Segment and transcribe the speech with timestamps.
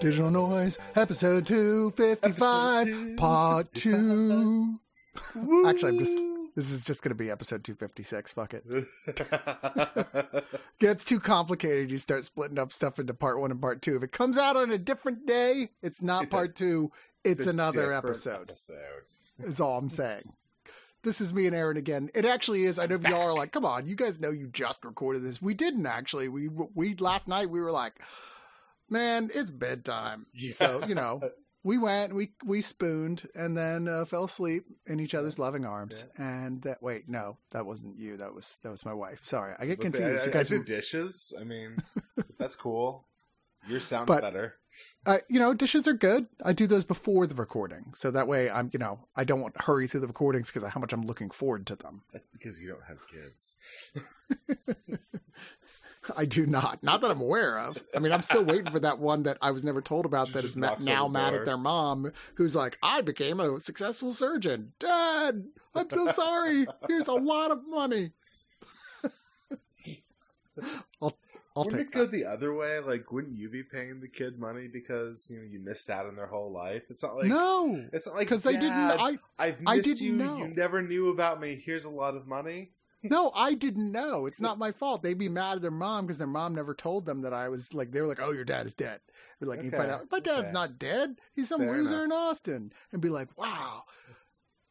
[0.00, 4.78] Digital Noise, episode 255, Episode part two.
[5.66, 6.18] Actually, I'm just,
[6.56, 8.32] this is just going to be episode 256.
[8.32, 8.64] Fuck it.
[10.78, 11.90] Gets too complicated.
[11.90, 13.94] You start splitting up stuff into part one and part two.
[13.96, 16.90] If it comes out on a different day, it's not part two,
[17.22, 19.02] it's The another episode, episode.
[19.40, 20.32] is all I'm saying.
[21.02, 22.08] This is me and Aaron again.
[22.14, 22.78] It actually is.
[22.78, 25.42] I know y'all are like, come on, you guys know you just recorded this.
[25.42, 26.28] We didn't actually.
[26.28, 27.94] We, we, last night we were like,
[28.90, 30.26] man, it's bedtime.
[30.52, 31.20] So, you know,
[31.64, 36.04] we went, we we spooned, and then uh, fell asleep in each other's loving arms.
[36.16, 38.16] And that wait, no, that wasn't you.
[38.16, 39.24] That was that was my wife.
[39.24, 40.22] Sorry, I get Let's say, confused.
[40.22, 41.32] I, you I guys, did dishes.
[41.40, 41.76] I mean,
[42.38, 43.06] that's cool.
[43.68, 44.54] Your sounds But- better.
[45.06, 46.26] Uh, you know, dishes are good.
[46.44, 49.54] I do those before the recording, so that way I'm, you know, I don't want
[49.54, 52.02] to hurry through the recordings because of how much I'm looking forward to them.
[52.32, 53.56] Because you don't have kids.
[56.16, 57.78] I do not, not that I'm aware of.
[57.94, 60.42] I mean, I'm still waiting for that one that I was never told about that
[60.42, 64.72] Just is ma- now mad at their mom, who's like, "I became a successful surgeon,
[64.78, 65.44] Dad.
[65.74, 66.66] I'm so sorry.
[66.88, 68.12] Here's a lot of money."
[71.02, 71.16] I'll
[71.56, 72.12] I'll wouldn't take it go that.
[72.12, 72.78] the other way?
[72.78, 76.14] Like, wouldn't you be paying the kid money because you know you missed out on
[76.16, 76.82] their whole life?
[76.90, 78.70] It's not like no, It's not like because they didn't.
[78.70, 80.12] I I've I missed didn't you.
[80.12, 81.60] know." You never knew about me.
[81.64, 82.70] Here's a lot of money.
[83.02, 84.26] No, I didn't know.
[84.26, 85.02] It's not my fault.
[85.02, 87.72] They'd be mad at their mom because their mom never told them that I was
[87.72, 87.92] like.
[87.92, 89.00] They were like, "Oh, your dad is dead."
[89.40, 90.50] Be like, you find out my dad's okay.
[90.52, 91.16] not dead.
[91.34, 92.04] He's some Fair loser enough.
[92.04, 93.84] in Austin, and be like, "Wow."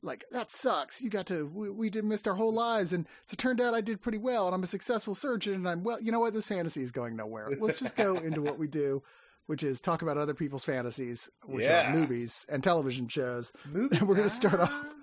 [0.02, 1.02] Like that sucks.
[1.02, 3.74] You got to we, we did missed our whole lives, and so it turned out
[3.74, 6.02] I did pretty well, and I'm a successful surgeon, and I'm well.
[6.02, 6.34] You know what?
[6.34, 7.50] This fantasy is going nowhere.
[7.60, 9.04] Let's just go into what we do,
[9.48, 11.92] which is talk about other people's fantasies, which Yeah.
[11.92, 13.52] are movies and television shows.
[13.70, 14.94] Movie We're gonna start off-.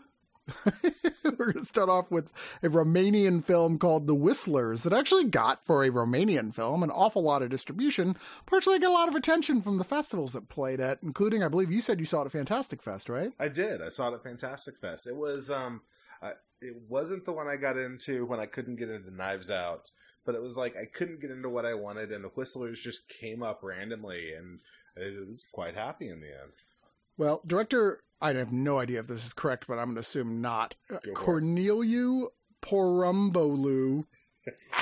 [1.24, 5.66] We're going to start off with a Romanian film called The Whistlers that actually got,
[5.66, 8.16] for a Romanian film, an awful lot of distribution.
[8.46, 11.72] Partially got a lot of attention from the festivals it played at, including, I believe
[11.72, 13.32] you said you saw it at Fantastic Fest, right?
[13.40, 13.82] I did.
[13.82, 15.06] I saw it at Fantastic Fest.
[15.06, 15.80] It was um,
[16.22, 19.90] I, it wasn't the one I got into when I couldn't get into Knives Out,
[20.24, 23.08] but it was like I couldn't get into what I wanted, and the Whistlers just
[23.08, 24.60] came up randomly, and
[24.96, 26.52] I was quite happy in the end.
[27.18, 30.40] Well, director, I have no idea if this is correct, but I'm going to assume
[30.40, 30.74] not.
[30.90, 31.14] Uh, Go for it.
[31.44, 32.28] Corneliu
[32.62, 34.04] Porumbolu.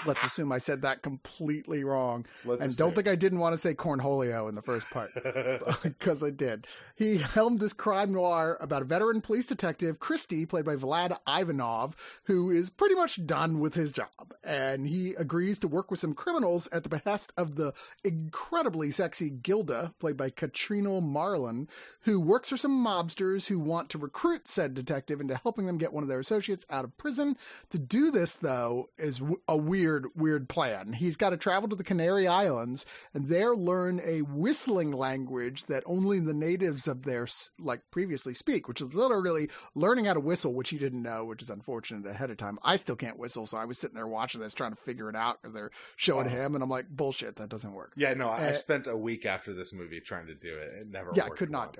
[0.07, 2.27] Let's assume I said that completely wrong.
[2.45, 5.13] Let's and don't think I didn't want to say Cornholio in the first part.
[5.83, 6.67] because I did.
[6.97, 11.97] He helmed this crime noir about a veteran police detective, Christy, played by Vlad Ivanov,
[12.25, 14.35] who is pretty much done with his job.
[14.45, 17.73] And he agrees to work with some criminals at the behest of the
[18.05, 21.69] incredibly sexy Gilda, played by Katrina Marlin,
[22.01, 25.93] who works for some mobsters who want to recruit said detective into helping them get
[25.93, 27.37] one of their associates out of prison.
[27.71, 30.93] To do this, though, is w- a weird, weird plan.
[30.93, 32.85] He's got to travel to the Canary Islands
[33.15, 37.29] and there learn a whistling language that only the natives of there
[37.59, 41.41] like previously speak, which is literally learning how to whistle, which he didn't know, which
[41.43, 42.59] is unfortunate ahead of time.
[42.65, 45.17] I still can't whistle, so I was sitting there watching this, trying to figure it
[45.17, 46.31] out because they're showing Oh.
[46.31, 47.93] him, and I'm like, bullshit, that doesn't work.
[47.97, 50.73] yeah, no, I, Uh, spent a week after this movie trying to do it.
[50.81, 51.07] It never.
[51.11, 51.19] Worked.
[51.19, 51.79] Yeah, could not.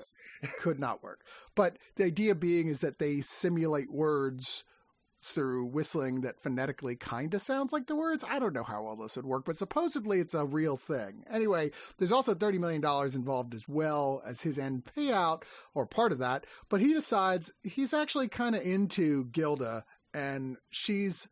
[0.59, 1.25] Could not work.
[1.55, 4.63] But the idea being is that they simulate words
[5.25, 8.23] through whistling that phonetically kind of sounds like the words.
[8.29, 11.23] I don't know how all this would work, but supposedly it's a real thing.
[11.29, 12.83] Anyway, there's also $30 million
[13.15, 15.43] involved as well as his end payout
[15.73, 16.45] or part of that.
[16.69, 19.83] But he decides he's actually kind of into Gilda
[20.13, 21.27] and she's,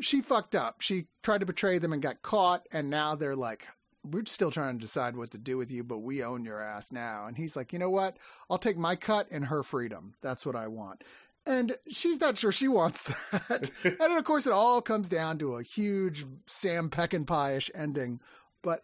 [0.00, 0.80] she fucked up.
[0.80, 2.66] She tried to betray them and got caught.
[2.72, 3.68] And now they're like,
[4.04, 6.90] we're still trying to decide what to do with you, but we own your ass
[6.90, 7.26] now.
[7.26, 8.16] And he's like, you know what?
[8.50, 10.14] I'll take my cut and her freedom.
[10.22, 11.04] That's what I want.
[11.44, 13.70] And she's not sure she wants that.
[13.84, 18.20] and of course, it all comes down to a huge Sam Peckinpah-ish ending.
[18.62, 18.80] But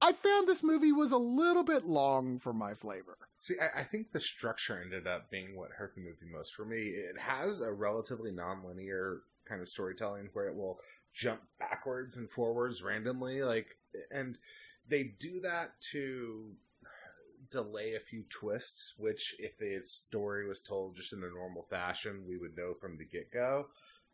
[0.00, 3.16] I found this movie was a little bit long for my flavor.
[3.38, 6.66] See, I, I, think the structure ended up being what hurt the movie most for
[6.66, 6.88] me.
[6.88, 10.78] It has a relatively non-linear kind of storytelling where it will
[11.14, 13.78] jump backwards and forwards randomly, like,
[14.10, 14.36] and
[14.86, 16.52] they do that to
[17.50, 22.24] delay a few twists, which if the story was told just in a normal fashion,
[22.26, 23.66] we would know from the get go.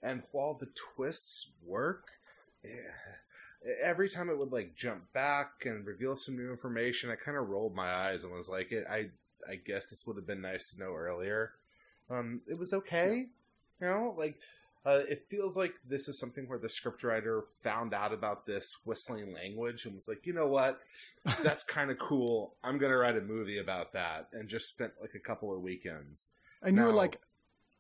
[0.03, 2.05] And while the twists work,
[2.65, 2.71] yeah,
[3.83, 7.49] every time it would like jump back and reveal some new information, I kind of
[7.49, 9.11] rolled my eyes and was like, I
[9.49, 11.53] I guess this would have been nice to know earlier.
[12.11, 13.27] Um, it was okay,
[13.81, 14.39] you know, like
[14.87, 19.35] uh, it feels like this is something where the scriptwriter found out about this whistling
[19.35, 20.79] language and was like, you know what,
[21.43, 22.55] that's kind of cool.
[22.63, 26.31] I'm gonna write a movie about that, and just spent like a couple of weekends.
[26.63, 27.21] And now, you were like,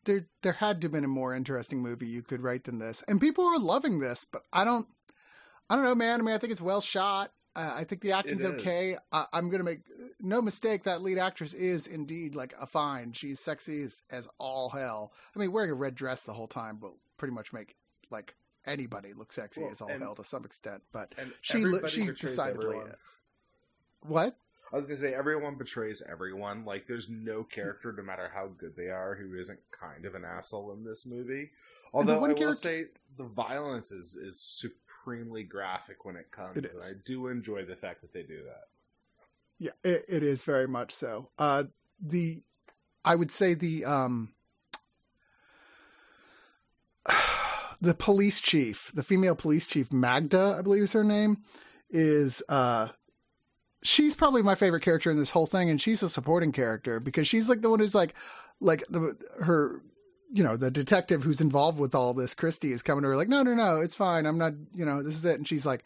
[0.05, 3.05] there, there had to have been a more interesting movie you could write than this,
[3.06, 4.88] and people are loving this, but I don't,
[5.70, 6.20] I don't know, man.
[6.20, 7.31] I mean, I think it's well shot.
[7.56, 8.97] Uh, I think the acting's okay.
[9.11, 9.81] I, am gonna make
[10.20, 10.82] no mistake.
[10.82, 13.12] That lead actress is indeed like a fine.
[13.12, 15.12] She's sexy as, as all hell.
[15.35, 17.75] I mean, wearing a red dress the whole time will pretty much make
[18.11, 18.35] like
[18.67, 20.82] anybody look sexy well, as all and, hell to some extent.
[20.93, 22.88] But she she decidedly everyone.
[22.88, 23.17] is.
[24.02, 24.37] What?
[24.73, 26.67] I was gonna say everyone betrays everyone.
[26.67, 30.25] Like there's no character, no matter how good they are, who isn't kind of an
[30.26, 31.50] asshole in this movie.
[31.94, 32.87] Although I will say
[33.17, 34.38] the violence is is
[35.06, 36.58] supremely graphic when it comes.
[36.58, 38.64] It and I do enjoy the fact that they do that.
[39.58, 41.31] Yeah, it, it is very much so.
[41.38, 41.64] Uh,
[42.00, 42.43] the
[43.05, 44.32] I would say the um,
[47.81, 51.38] the police chief, the female police chief Magda, I believe is her name,
[51.88, 52.88] is uh,
[53.82, 57.29] she's probably my favorite character in this whole thing, and she's a supporting character because
[57.29, 58.14] she's like the one who's like
[58.61, 59.14] like the
[59.44, 59.82] her
[60.32, 63.28] you know, the detective who's involved with all this, Christy, is coming to her like,
[63.28, 64.26] no, no, no, it's fine.
[64.26, 65.37] I'm not, you know, this is it.
[65.37, 65.84] And she's like,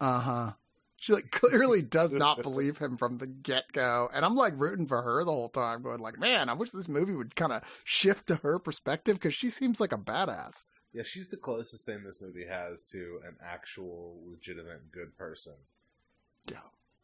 [0.00, 0.50] uh huh.
[0.96, 4.08] She like clearly does not believe him from the get go.
[4.14, 6.88] And I'm like rooting for her the whole time, going like, man, I wish this
[6.88, 10.66] movie would kind of shift to her perspective because she seems like a badass.
[10.92, 15.54] Yeah, she's the closest thing this movie has to an actual legitimate good person.
[16.50, 16.58] Yeah.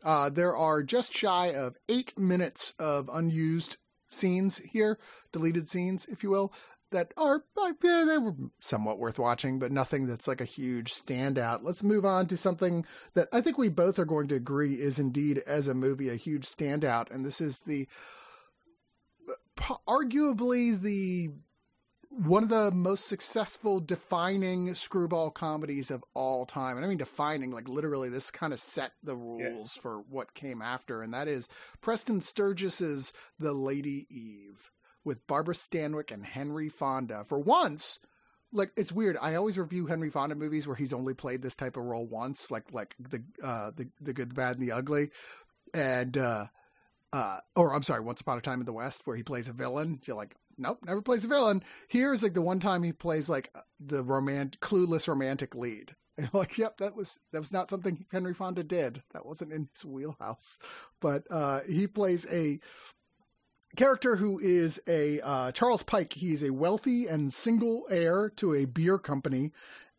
[0.05, 3.77] Uh, there are just shy of eight minutes of unused
[4.09, 4.99] scenes here,
[5.33, 6.53] deleted scenes, if you will
[6.93, 7.45] that are
[7.83, 11.61] yeah, they were somewhat worth watching, but nothing that's like a huge standout.
[11.63, 12.85] Let's move on to something
[13.15, 16.17] that I think we both are going to agree is indeed as a movie a
[16.17, 17.87] huge standout, and this is the
[19.89, 21.35] arguably the
[22.11, 26.77] one of the most successful defining screwball comedies of all time.
[26.77, 29.83] And I mean defining, like literally this kind of set the rules yeah.
[29.83, 31.49] for what came after, and that is
[31.81, 34.71] Preston Sturges's The Lady Eve
[35.07, 37.25] with Barbara Stanwyck and Henry Fonda.
[37.25, 38.01] For once,
[38.53, 39.17] like it's weird.
[39.23, 42.51] I always review Henry Fonda movies where he's only played this type of role once,
[42.51, 45.11] like like the uh the the good, the bad, and the ugly,
[45.73, 46.47] and uh
[47.13, 49.53] uh or I'm sorry, Once Upon a Time in the West, where he plays a
[49.53, 50.01] villain.
[50.07, 51.63] You're like, nope, never plays a villain.
[51.89, 53.49] Here's like the one time he plays like
[53.79, 55.95] the romantic, clueless romantic lead.
[56.19, 59.03] And like, yep, that was that was not something Henry Fonda did.
[59.13, 60.59] That wasn't in his wheelhouse.
[61.03, 62.59] But uh, he plays a
[63.77, 66.13] character who is a uh, Charles Pike.
[66.13, 69.53] He's a wealthy and single heir to a beer company.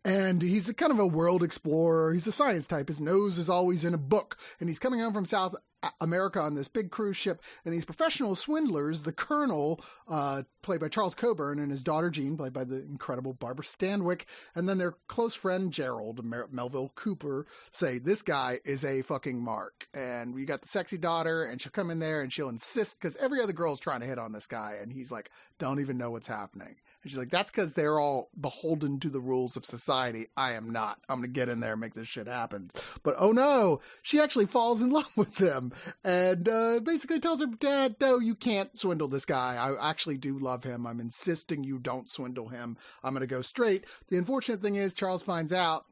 [0.05, 2.13] And he's a kind of a world explorer.
[2.13, 2.87] He's a science type.
[2.87, 4.37] His nose is always in a book.
[4.59, 5.55] And he's coming home from South
[6.01, 10.87] America on this big cruise ship, and these professional swindlers, the Colonel, uh, played by
[10.87, 14.25] Charles Coburn, and his daughter Jean, played by the incredible Barbara Stanwyck,
[14.55, 19.39] and then their close friend Gerald Mer- Melville Cooper, say this guy is a fucking
[19.39, 22.99] mark, and we got the sexy daughter, and she'll come in there and she'll insist
[22.99, 25.97] because every other girl's trying to hit on this guy, and he's like, don't even
[25.97, 26.75] know what's happening.
[27.07, 30.25] And she's like, that's because they're all beholden to the rules of society.
[30.35, 30.99] I am not.
[31.07, 32.69] I'm going to get in there and make this shit happen.
[33.01, 35.71] But oh no, she actually falls in love with him
[36.03, 39.55] and uh, basically tells her, Dad, no, you can't swindle this guy.
[39.55, 40.85] I actually do love him.
[40.85, 42.75] I'm insisting you don't swindle him.
[43.01, 43.85] I'm going to go straight.
[44.09, 45.83] The unfortunate thing is, Charles finds out,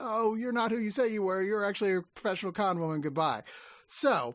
[0.00, 1.40] oh, you're not who you say you were.
[1.40, 3.00] You're actually a professional con woman.
[3.00, 3.44] Goodbye.
[3.86, 4.34] So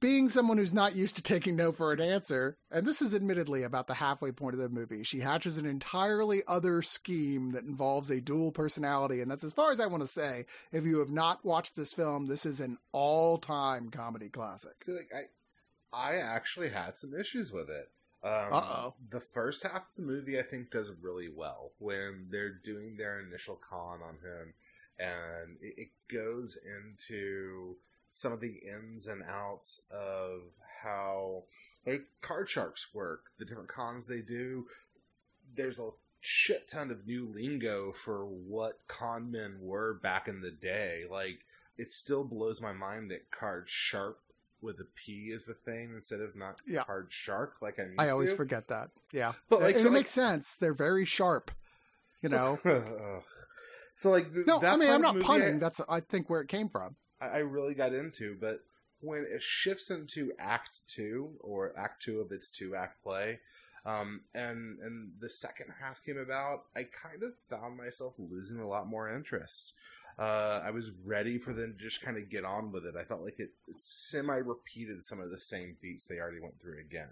[0.00, 3.62] being someone who's not used to taking no for an answer, and this is admittedly
[3.62, 8.10] about the halfway point of the movie, she hatches an entirely other scheme that involves
[8.10, 9.20] a dual personality.
[9.20, 10.46] And that's as far as I want to say.
[10.72, 14.74] If you have not watched this film, this is an all time comedy classic.
[14.88, 15.10] Like
[15.92, 17.90] I, I actually had some issues with it.
[18.22, 18.94] Um, Uh-oh.
[19.10, 23.20] The first half of the movie, I think, does really well when they're doing their
[23.20, 24.54] initial con on him,
[24.98, 27.76] and it, it goes into
[28.12, 30.40] some of the ins and outs of
[30.82, 31.44] how
[31.86, 34.66] like card sharks work, the different cons they do.
[35.56, 35.90] there's a
[36.20, 41.04] shit ton of new lingo for what con men were back in the day.
[41.10, 41.38] Like
[41.78, 44.18] it still blows my mind that card sharp
[44.62, 46.84] with a P is the thing instead of not Yeah.
[46.84, 48.36] card shark like I'm I always to.
[48.36, 48.90] forget that.
[49.12, 50.54] Yeah, But like, it, so, it like- makes sense.
[50.56, 51.50] They're very sharp.
[52.22, 52.58] You know.
[53.94, 55.56] So like No, that I mean I'm not punning.
[55.56, 56.96] I- That's I think where it came from.
[57.20, 58.60] I, I really got into, but
[59.00, 63.40] when it shifts into Act Two or Act Two of its two act play,
[63.84, 68.68] um, and and the second half came about, I kind of found myself losing a
[68.68, 69.74] lot more interest.
[70.18, 72.94] Uh, I was ready for them to just kind of get on with it.
[72.94, 76.60] I felt like it, it semi repeated some of the same beats they already went
[76.60, 77.08] through again.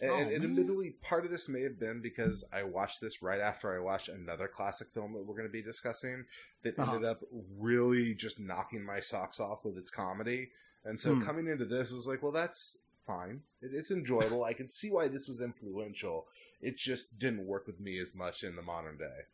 [0.00, 3.40] And, Oh, and, admittedly, part of this may have been because I watched this right
[3.40, 6.24] after I watched another classic film that we're going to be discussing
[6.62, 6.94] that Uh-huh.
[6.96, 7.22] ended up
[7.58, 10.50] really just knocking my socks off with its comedy.
[10.84, 11.22] And so Hmm.
[11.22, 13.42] coming into this was like, well, that's fine.
[13.62, 14.44] It, it's enjoyable.
[14.44, 16.26] I can see why this was influential.
[16.60, 19.26] It just didn't work with me as much in the modern day.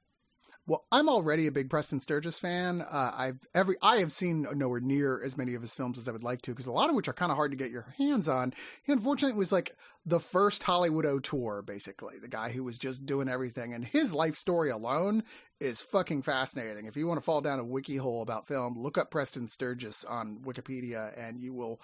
[0.70, 2.80] Well, I'm already a big Preston Sturges fan.
[2.80, 6.12] Uh, I've every I have seen nowhere near as many of his films as I
[6.12, 7.92] would like to because a lot of which are kind of hard to get your
[7.98, 8.52] hands on.
[8.84, 13.28] He unfortunately was like the first Hollywood auteur, basically the guy who was just doing
[13.28, 15.24] everything, and his life story alone
[15.58, 16.86] is fucking fascinating.
[16.86, 20.04] If you want to fall down a wiki hole about film, look up Preston Sturges
[20.08, 21.80] on Wikipedia, and you will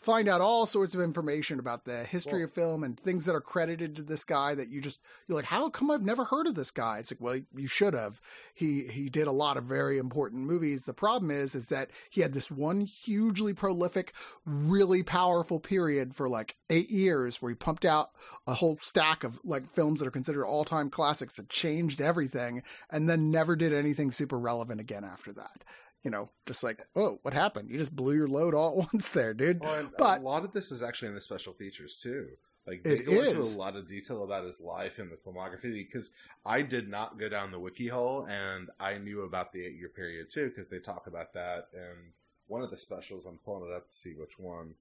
[0.00, 3.34] find out all sorts of information about the history Well- of film and things that
[3.34, 6.46] are credited to this guy that you just you're like, how come I've never heard
[6.46, 6.98] of this guy?
[6.98, 8.20] It's like, well, you should have.
[8.54, 10.84] He he did a lot of very important movies.
[10.84, 14.14] The problem is, is that he had this one hugely prolific,
[14.44, 18.10] really powerful period for like eight years where he pumped out
[18.46, 22.62] a whole stack of like films that are considered all time classics that changed everything,
[22.90, 25.64] and then never did anything super relevant again after that.
[26.04, 27.70] You know, just like, oh, what happened?
[27.70, 29.60] You just blew your load all at once there, dude.
[29.60, 32.28] Well, But- a lot of this is actually in the special features too.
[32.66, 33.38] Like It they go is.
[33.38, 36.10] into a lot of detail about his life and the filmography because
[36.44, 39.88] I did not go down the wiki hole and I knew about the eight year
[39.88, 42.12] period too because they talk about that in
[42.46, 43.24] one of the specials.
[43.24, 44.74] I'm pulling it up to see which one.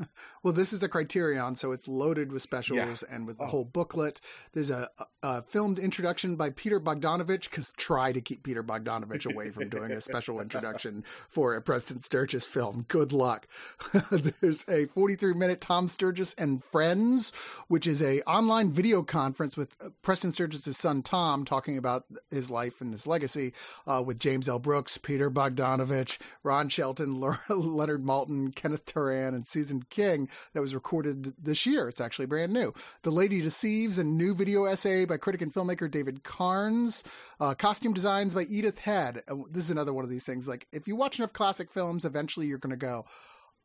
[0.44, 3.48] Well, this is the Criterion, so it's loaded with specials and with the Oh.
[3.48, 4.20] whole booklet.
[4.52, 9.30] There's a, a, a filmed introduction by Peter Bogdanovich, because try to keep Peter Bogdanovich
[9.30, 12.84] away from doing a special introduction for a Preston Sturges film.
[12.86, 13.48] Good luck.
[14.40, 17.32] There's a 43 minute Tom Sturges and Friends,
[17.66, 22.48] which is a online video conference with uh, Preston Sturges' son Tom talking about his
[22.48, 23.52] life and his legacy
[23.88, 24.60] uh, with James L.
[24.60, 31.34] Brooks, Peter Bogdanovich, Ron Shelton, Leonard Maltin, Kenneth Turan, and Susan King that was recorded
[31.42, 31.88] this year.
[31.88, 32.72] It's actually brand new.
[33.02, 37.04] The Lady Deceives, a new video essay by critic and filmmaker David Cairns.
[37.40, 39.20] Uh, costume designs by Edith Head.
[39.50, 40.48] This is another one of these things.
[40.48, 43.04] Like, if you watch enough classic films, eventually you're going to go,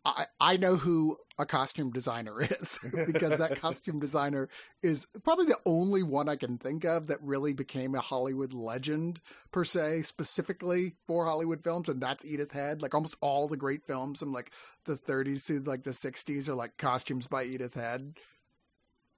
[0.06, 4.50] I, I know who a costume designer is because that costume designer
[4.82, 9.22] is probably the only one I can think of that really became a Hollywood legend
[9.52, 12.82] per se, specifically for Hollywood films, and that's Edith Head.
[12.82, 14.52] Like almost all the great films from like
[14.86, 18.16] the 30s to like the 60s are like costumes by Edith Head.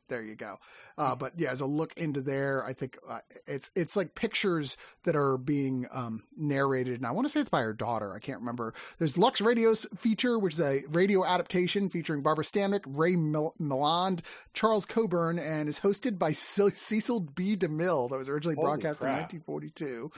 [0.08, 0.58] There you go.
[0.98, 4.78] Uh, but yeah, as a look into there, I think uh, it's it's like pictures
[5.04, 8.14] that are being um, narrated, and I want to say it's by her daughter.
[8.14, 8.74] I can't remember.
[9.00, 14.22] There's Lux Radio's feature, which is a radio adaptation featuring Barbara Stanwyck, Ray Mil- Milland,
[14.54, 17.56] Charles Coburn, and is hosted by Ce- Cecil B.
[17.58, 18.10] DeMille.
[18.10, 20.12] That was originally Holy broadcast in 1942.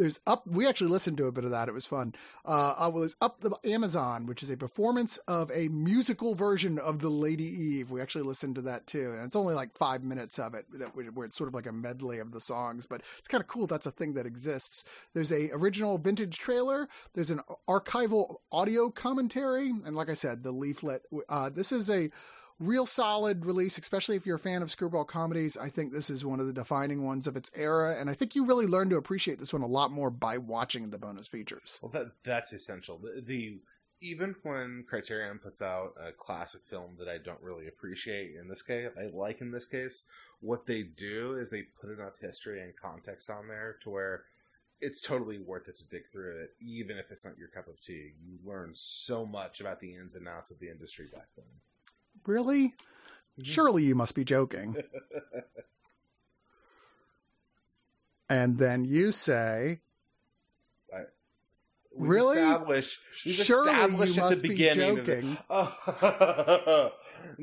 [0.00, 0.46] There's up.
[0.46, 1.68] We actually listened to a bit of that.
[1.68, 2.14] It was fun.
[2.46, 7.00] Uh, I was up the Amazon, which is a performance of a musical version of
[7.00, 7.90] the Lady Eve.
[7.90, 10.96] We actually listened to that too, and it's only like five minutes of it that
[10.96, 12.86] where it's sort of like a medley of the songs.
[12.86, 13.66] But it's kind of cool.
[13.66, 14.84] That's a thing that exists.
[15.12, 16.88] There's a original vintage trailer.
[17.12, 21.02] There's an archival audio commentary, and like I said, the leaflet.
[21.28, 22.08] Uh, this is a
[22.60, 25.56] real solid release, especially if you're a fan of screwball comedies.
[25.56, 28.34] I think this is one of the defining ones of its era, and I think
[28.34, 31.80] you really learn to appreciate this one a lot more by watching the bonus features.
[31.82, 32.98] Well, that that's essential.
[32.98, 33.60] The, the
[34.02, 38.62] even when Criterion puts out a classic film that I don't really appreciate in this
[38.62, 40.04] case, I like in this case,
[40.40, 44.22] what they do is they put enough history and context on there to where
[44.80, 47.80] it's totally worth it to dig through it, even if it's not your cup of
[47.82, 48.12] tea.
[48.24, 51.44] You learn so much about the ins and outs of the industry back then.
[52.26, 52.68] Really?
[52.68, 53.42] Mm-hmm.
[53.42, 54.76] Surely you must be joking.
[58.30, 59.80] and then you say,
[61.96, 62.38] We've Really?
[62.38, 66.92] Established, we've "Surely established you must be joking." Oh,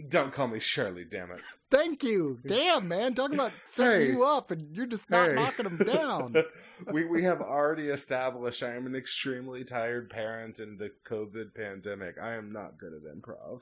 [0.10, 1.42] Don't call me Shirley, damn it.
[1.72, 2.40] Thank you.
[2.46, 3.14] Damn, man.
[3.14, 4.12] Talking about setting Hey.
[4.14, 5.36] you up and you're just not Hey.
[5.36, 6.36] knocking them down.
[6.94, 12.16] we we have already established I am an extremely tired parent in the COVID pandemic.
[12.22, 13.62] I am not good at improv.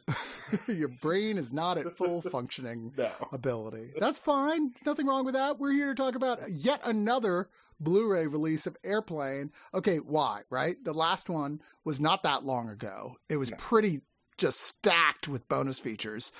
[0.77, 3.11] Your brain is not at full functioning No.
[3.31, 3.91] ability.
[3.99, 4.73] That's fine.
[4.85, 5.57] Nothing wrong with that.
[5.59, 9.51] We're here to talk about yet another Blu-ray release of Airplane.
[9.73, 10.41] Okay, why?
[10.49, 10.75] Right?
[10.83, 13.17] The last one was not that long ago.
[13.29, 13.57] It was No.
[13.57, 13.99] pretty
[14.37, 16.31] just stacked with bonus features.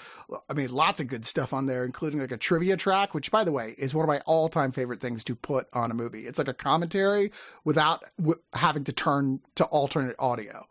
[0.50, 3.44] I mean, lots of good stuff on there, including like a trivia track, which, by
[3.44, 6.22] the way, is one of my all-time favorite things to put on a movie.
[6.22, 7.32] It's like a commentary
[7.64, 10.66] without w- having to turn to alternate audio.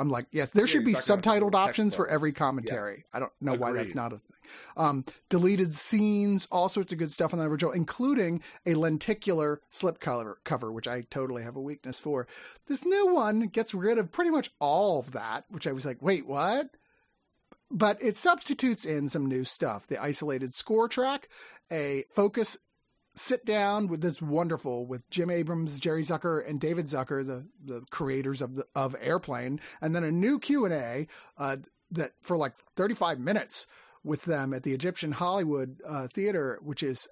[0.00, 3.04] I'm like, yes, there Yeah, should be you're talking about subtitled options for every commentary.
[3.12, 4.36] I don't know why that's not a thing.
[4.76, 10.00] Um, deleted scenes, all sorts of good stuff on the original, including a lenticular slip
[10.00, 12.26] cover, cover, which I totally have a weakness for.
[12.66, 16.00] This new one gets rid of pretty much all of that, which I was like,
[16.00, 16.70] wait, what?
[17.70, 19.86] But it substitutes in some new stuff.
[19.86, 21.28] The isolated score track,
[21.70, 22.56] a focus
[23.20, 27.84] sit down with this wonderful with Jim Abrahams, Jerry Zucker, and David Zucker, the the
[27.90, 31.06] creators of the of Airplane, and then a new Q and A
[31.38, 31.56] uh,
[31.92, 33.66] that for like thirty five minutes
[34.02, 37.06] with them at the Egyptian Hollywood uh, Theater, which is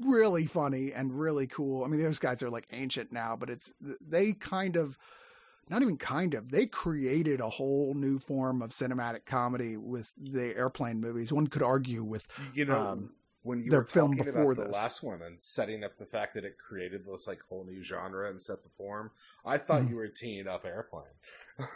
[0.00, 1.84] really funny and really cool.
[1.84, 4.96] I mean, those guys are like ancient now, but it's they kind of
[5.68, 10.54] not even kind of they created a whole new form of cinematic comedy with the
[10.56, 11.32] airplane movies.
[11.32, 13.10] One could argue with You know, Um,
[13.42, 14.66] when you were film talking before about this.
[14.66, 17.82] the last one and setting up the fact that it created this like whole new
[17.82, 19.10] genre and set the form,
[19.44, 19.90] I thought Mhm.
[19.90, 21.04] you were teeing up Airplane.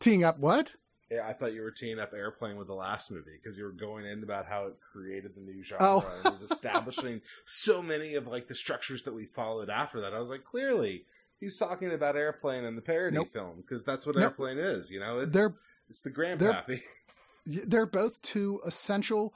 [0.00, 0.74] teeing up what?
[1.10, 3.72] Yeah, I thought you were teeing up Airplane with the last movie because you were
[3.72, 6.20] going in about how it created the new genre Oh.
[6.24, 10.14] and was establishing so many of like the structures that we followed after that.
[10.14, 11.04] I was like, clearly
[11.38, 13.32] he's talking about Airplane and the parody Nope.
[13.32, 14.24] film because that's what Nope.
[14.24, 14.90] Airplane is.
[14.90, 15.50] You know, it's They're-
[15.90, 16.66] it's the Grandpappy.
[17.46, 19.34] they're- they're both two essential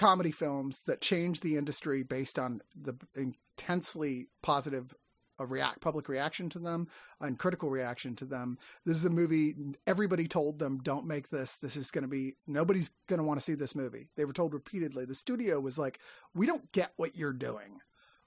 [0.00, 4.94] comedy films that changed the industry based on the intensely positive
[5.38, 6.88] uh, react public reaction to them
[7.20, 8.56] and critical reaction to them.
[8.86, 9.54] This is a movie
[9.86, 11.58] everybody told them don't make this.
[11.58, 14.08] This is going to be nobody's going to want to see this movie.
[14.16, 15.04] They were told repeatedly.
[15.04, 16.00] The studio was like,
[16.34, 17.80] "We don't get what you're doing."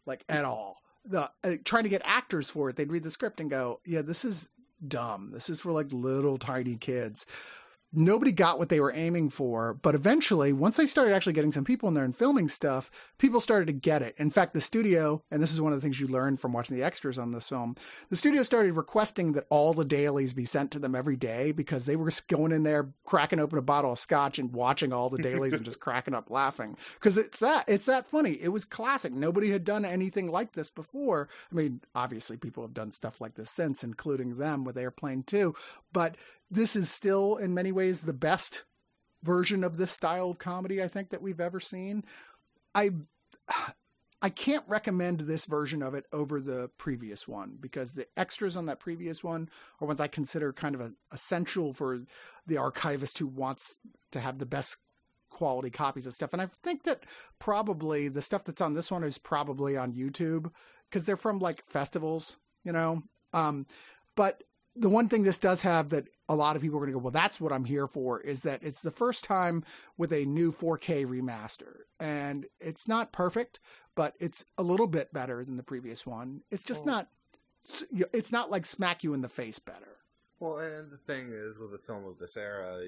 [0.06, 0.78] Like at all.
[1.06, 4.04] The uh, trying to get actors for it, they'd read the script and go, "Yeah,
[4.04, 4.48] this is
[4.88, 5.32] dumb.
[5.32, 7.26] This is for like little tiny kids."
[7.94, 9.76] Nobody got what they were aiming for.
[9.76, 13.40] But eventually, once they started actually getting some people in there and filming stuff, people
[13.40, 14.16] started to get it.
[14.18, 16.76] In fact, the studio, and this is one of the things you learn from watching
[16.76, 17.76] the extras on this film,
[18.10, 21.86] the studio started requesting that all the dailies be sent to them every day because
[21.86, 25.10] they were just going in there, cracking open a bottle of scotch and watching all
[25.10, 26.76] the dailies and just cracking up laughing.
[26.96, 28.32] Because it's that, it's that funny.
[28.32, 29.14] It was classic.
[29.14, 31.30] Nobody had done anything like this before.
[31.52, 35.54] I mean, obviously, people have done stuff like this since, including them with Airplane 2.
[35.92, 36.18] But
[36.54, 38.64] this is still in many ways the best
[39.24, 42.04] version of this style of comedy I think that we've ever seen.
[42.76, 42.92] I
[44.22, 48.68] I can't recommend this version of it over the previous one because the extras on
[48.68, 49.50] that previous one
[49.82, 52.04] are ones I consider kind of a, essential for
[52.48, 53.76] the archivist who wants
[54.12, 54.78] to have the best
[55.30, 56.32] quality copies of stuff.
[56.32, 57.04] And I think that
[57.40, 60.50] probably the stuff that's on this one is probably on YouTube
[60.90, 63.02] because they're from like festivals, you know.
[63.34, 63.66] Um,
[64.16, 64.42] but
[64.76, 67.04] the one thing this does have that a lot of people are going to go,
[67.04, 69.64] well, that's what I'm here for, is that it's the first time
[69.98, 71.82] with a new 4K remaster.
[72.00, 73.60] And it's not perfect,
[73.96, 76.42] but it's a little bit better than the previous one.
[76.52, 77.08] It's just Well- not,
[78.12, 80.00] it's not like smack you in the face better.
[80.40, 82.86] Well, and the thing is, with a film of this era,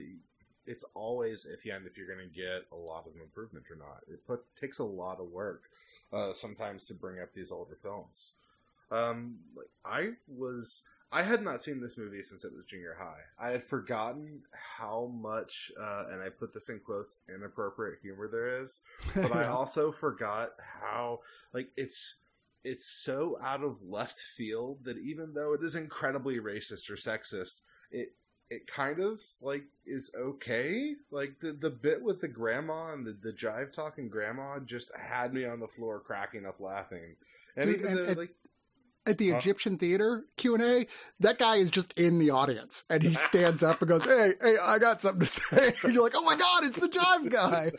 [0.65, 3.78] it's always if you and if you're going to get a lot of improvement or
[3.78, 4.02] not.
[4.12, 5.69] It put, takes a lot of work
[6.12, 8.34] uh, sometimes to bring up these older films.
[8.91, 10.82] Um, like I was,
[11.15, 13.21] I had not seen this movie since it was junior high.
[13.39, 14.41] I had forgotten
[14.78, 18.82] how much, uh, and I put this in quotes, inappropriate humor there is.
[19.15, 20.49] But I also forgot
[20.82, 21.21] how,
[21.54, 22.15] like, it's
[22.65, 27.62] it's so out of left field that even though it is incredibly racist or sexist,
[27.91, 28.13] it
[28.49, 30.95] it kind of like is okay.
[31.12, 35.34] Like the the bit with the grandma and the, the jive talking grandma just had
[35.34, 37.15] me on the floor cracking up laughing.
[37.56, 38.36] And Dude, even and- though, and- like
[39.08, 39.38] at the Huh?
[39.38, 40.88] Egyptian theater Q and A,
[41.20, 44.56] that guy is just in the audience, and he stands up and goes, "Hey, hey,
[44.65, 47.72] I got something to say." And you're like, "Oh my god, it's the Jive guy!"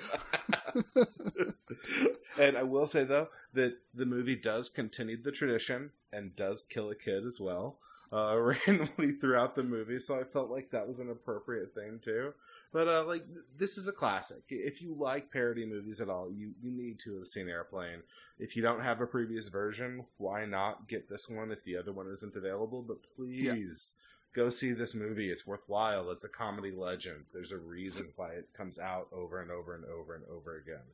[2.38, 6.90] and I will say though that the movie does continue the tradition and does kill
[6.90, 7.78] a kid as well
[8.12, 9.98] uh, randomly throughout the movie.
[9.98, 12.32] So I felt like that was an appropriate thing too.
[12.72, 13.24] But uh, like
[13.56, 14.42] this is a classic.
[14.48, 18.02] If you like parody movies at all, you you need to have seen Airplane.
[18.38, 21.92] If you don't have a previous version, why not get this one if the other
[21.92, 22.82] one isn't available?
[22.82, 23.94] But please
[24.34, 25.30] go see this movie.
[25.30, 26.10] It's worthwhile.
[26.10, 27.26] It's a comedy legend.
[27.32, 30.84] There's a reason why it comes out over and over and over and over again.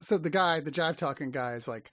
[0.00, 1.92] So the guy, the jive talking guy, is like,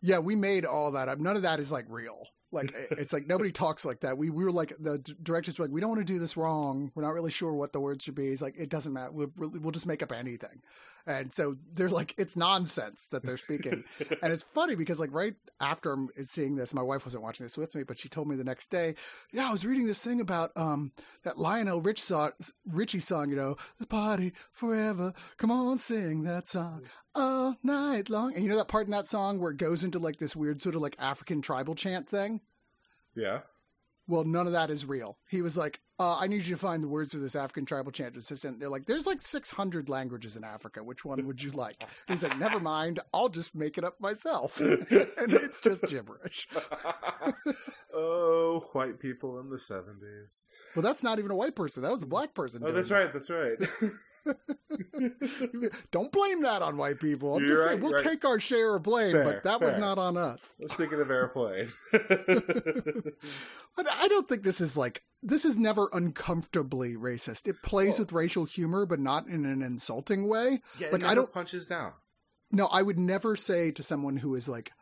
[0.00, 1.18] "Yeah, we made all that up.
[1.18, 2.28] None of that is like real.
[2.50, 4.16] Like eh, it's like nobody talks like that.
[4.16, 6.90] We we were like the directors were like, we don't want to do this wrong.
[6.94, 8.28] We're not really sure what the words should be.
[8.28, 9.12] He's like, it doesn't matter.
[9.12, 10.62] We'll, we'll just make up anything.
[11.08, 13.82] And so they're like, it's nonsense that they're speaking.
[14.22, 17.74] and it's funny because like right after seeing this, my wife wasn't watching this with
[17.74, 18.94] me, but she told me the next day,
[19.32, 20.92] yeah, I was reading this thing about um
[21.24, 22.32] that Lionel Rich song,
[22.66, 25.14] Richie song, you know, this party forever.
[25.38, 26.82] Come on, sing that song
[27.14, 28.34] all night long.
[28.34, 30.60] And you know that part in that song where it goes into like this weird
[30.60, 32.42] sort of like African tribal chant thing?
[33.16, 33.40] Yeah.
[34.08, 35.18] Well, none of that is real.
[35.28, 37.92] He was like, uh, I need you to find the words of this African tribal
[37.92, 38.58] chant assistant.
[38.58, 40.82] They're like, there's like 600 languages in Africa.
[40.82, 41.84] Which one would you like?
[42.06, 43.00] He's like, never mind.
[43.12, 44.60] I'll just make it up myself.
[44.60, 46.48] and it's just gibberish.
[47.94, 50.44] oh, white people in the 70s.
[50.74, 51.82] Well, that's not even a white person.
[51.82, 52.62] That was a black person.
[52.64, 53.12] Oh, that's right.
[53.12, 53.58] That's right.
[55.90, 57.34] Don't blame that on white people.
[57.34, 58.04] I'm You're just right, saying we'll right.
[58.04, 59.68] take our share of blame, fair, but that fair.
[59.68, 60.54] was not on us.
[60.68, 61.68] Speaking of airplane.
[61.92, 67.46] but I don't think this is like this is never uncomfortably racist.
[67.48, 70.60] It plays with racial humor, but not in an insulting way.
[70.78, 71.92] Yeah, like I don't punches down.
[72.50, 74.72] No, I would never say to someone who is like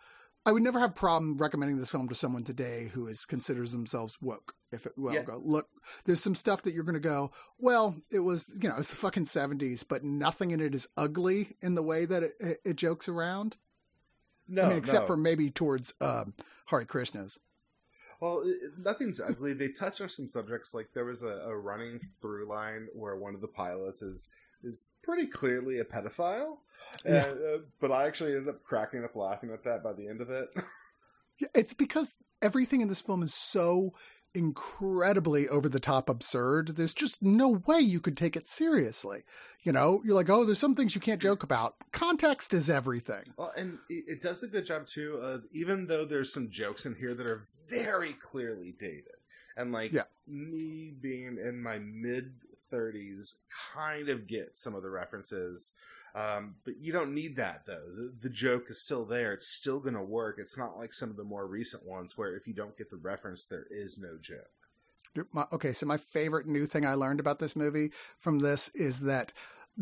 [0.47, 4.17] I would never have problem recommending this film to someone today who is considers themselves
[4.21, 4.55] woke.
[4.71, 5.23] If it well yeah.
[5.23, 5.67] go look,
[6.05, 7.33] there's some stuff that you're going to go.
[7.59, 11.57] Well, it was you know it's the fucking seventies, but nothing in it is ugly
[11.61, 13.57] in the way that it, it, it jokes around.
[14.49, 15.07] No, I mean, except no.
[15.09, 16.35] for maybe towards um,
[16.67, 17.39] Hare Krishnas.
[18.21, 18.45] Well,
[18.79, 19.53] nothing's ugly.
[19.53, 23.35] They touch on some subjects like there was a, a running through line where one
[23.35, 24.29] of the pilots is
[24.63, 26.59] is pretty clearly a pedophile.
[27.05, 27.27] Yeah.
[27.27, 30.21] And, uh, but I actually ended up cracking up laughing at that by the end
[30.21, 30.49] of it.
[31.41, 33.93] yeah, it's because everything in this film is so
[34.37, 36.69] incredibly over the top absurd.
[36.69, 39.23] There's just no way you could take it seriously.
[39.63, 41.75] You know, you're like, oh, there's some things you can't joke about.
[41.93, 43.25] Context is everything.
[43.37, 45.15] Well, and it does a good job too.
[45.15, 49.17] Of, even though there's some jokes in here that are very clearly dated,
[49.57, 50.03] and like yeah.
[50.29, 52.35] me being in my mid
[52.73, 53.35] 30s
[53.75, 55.73] kind of get some of the references.
[56.15, 57.85] Um, but you don't need that though.
[57.95, 59.35] The, the joke is still there.
[59.35, 60.37] It's still going to work.
[60.39, 62.97] It's not like some of the more recent ones where if you don't get the
[62.97, 64.51] reference, there is no joke.
[65.33, 69.01] My, okay, so my favorite new thing I learned about this movie from this is
[69.01, 69.33] that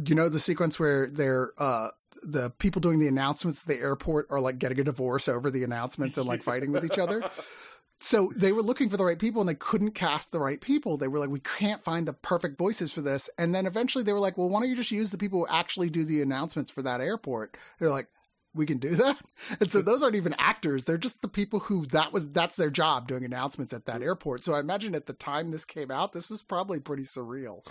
[0.06, 1.88] you know the sequence where they're uh,
[2.22, 5.62] the people doing the announcements at the airport are like getting a divorce over the
[5.62, 7.22] announcements and like fighting with each other.
[8.04, 10.98] So they were looking for the right people and they couldn't cast the right people.
[10.98, 13.30] They were like, we can't find the perfect voices for this.
[13.38, 15.46] And then eventually they were like, well, why don't you just use the people who
[15.48, 17.56] actually do the announcements for that airport?
[17.80, 18.08] They're like,
[18.52, 19.22] we can do that.
[19.58, 20.84] And so those aren't even actors.
[20.84, 24.44] They're just the people who that was, that's their job doing announcements at that airport.
[24.44, 27.62] So I imagine at the time this came out, this was probably pretty surreal.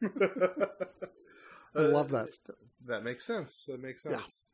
[1.74, 2.28] I love that.
[2.48, 2.52] Uh,
[2.86, 3.64] that makes sense.
[3.66, 4.47] That makes sense.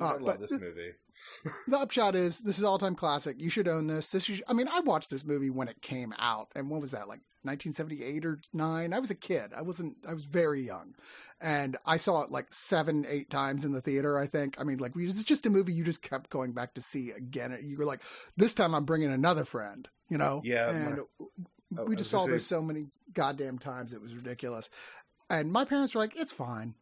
[0.00, 0.92] Uh, I love this movie
[1.68, 3.36] the upshot is this is all time classic.
[3.38, 4.10] You should own this.
[4.10, 6.92] This is, I mean, I watched this movie when it came out, and when was
[6.92, 7.08] that?
[7.08, 8.92] Like 1978 or nine?
[8.92, 9.52] I was a kid.
[9.56, 9.96] I wasn't.
[10.08, 10.94] I was very young,
[11.40, 14.18] and I saw it like seven, eight times in the theater.
[14.18, 14.60] I think.
[14.60, 17.56] I mean, like it's just a movie you just kept going back to see again.
[17.62, 18.02] You were like,
[18.36, 19.88] this time I'm bringing another friend.
[20.08, 20.42] You know?
[20.44, 20.70] Yeah.
[20.70, 21.00] And
[21.70, 23.92] my, we just saw this so many goddamn times.
[23.92, 24.70] It was ridiculous.
[25.28, 26.74] And my parents were like, it's fine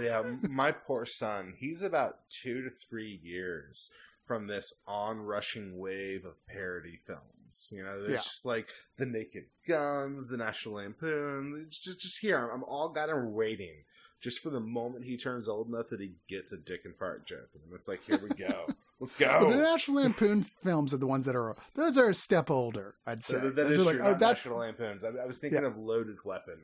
[0.00, 3.90] yeah, my poor son, he's about two to three years
[4.26, 7.70] from this onrushing wave of parody films.
[7.70, 8.18] You know, there's yeah.
[8.18, 11.64] just like the Naked Guns, the National Lampoon.
[11.66, 12.50] It's just, just here.
[12.52, 13.84] I'm all got him waiting
[14.22, 17.26] just for the moment he turns old enough that he gets a dick and fart
[17.26, 17.50] joke.
[17.54, 18.68] And it's like, here we go.
[19.00, 19.26] Let's go.
[19.40, 22.94] Well, the National Lampoon films are the ones that are those are a step older.
[23.04, 23.36] I'd say.
[23.40, 25.02] that, that is like, oh, that's National Lampoons.
[25.02, 25.66] I, I was thinking yeah.
[25.66, 26.58] of Loaded Weapon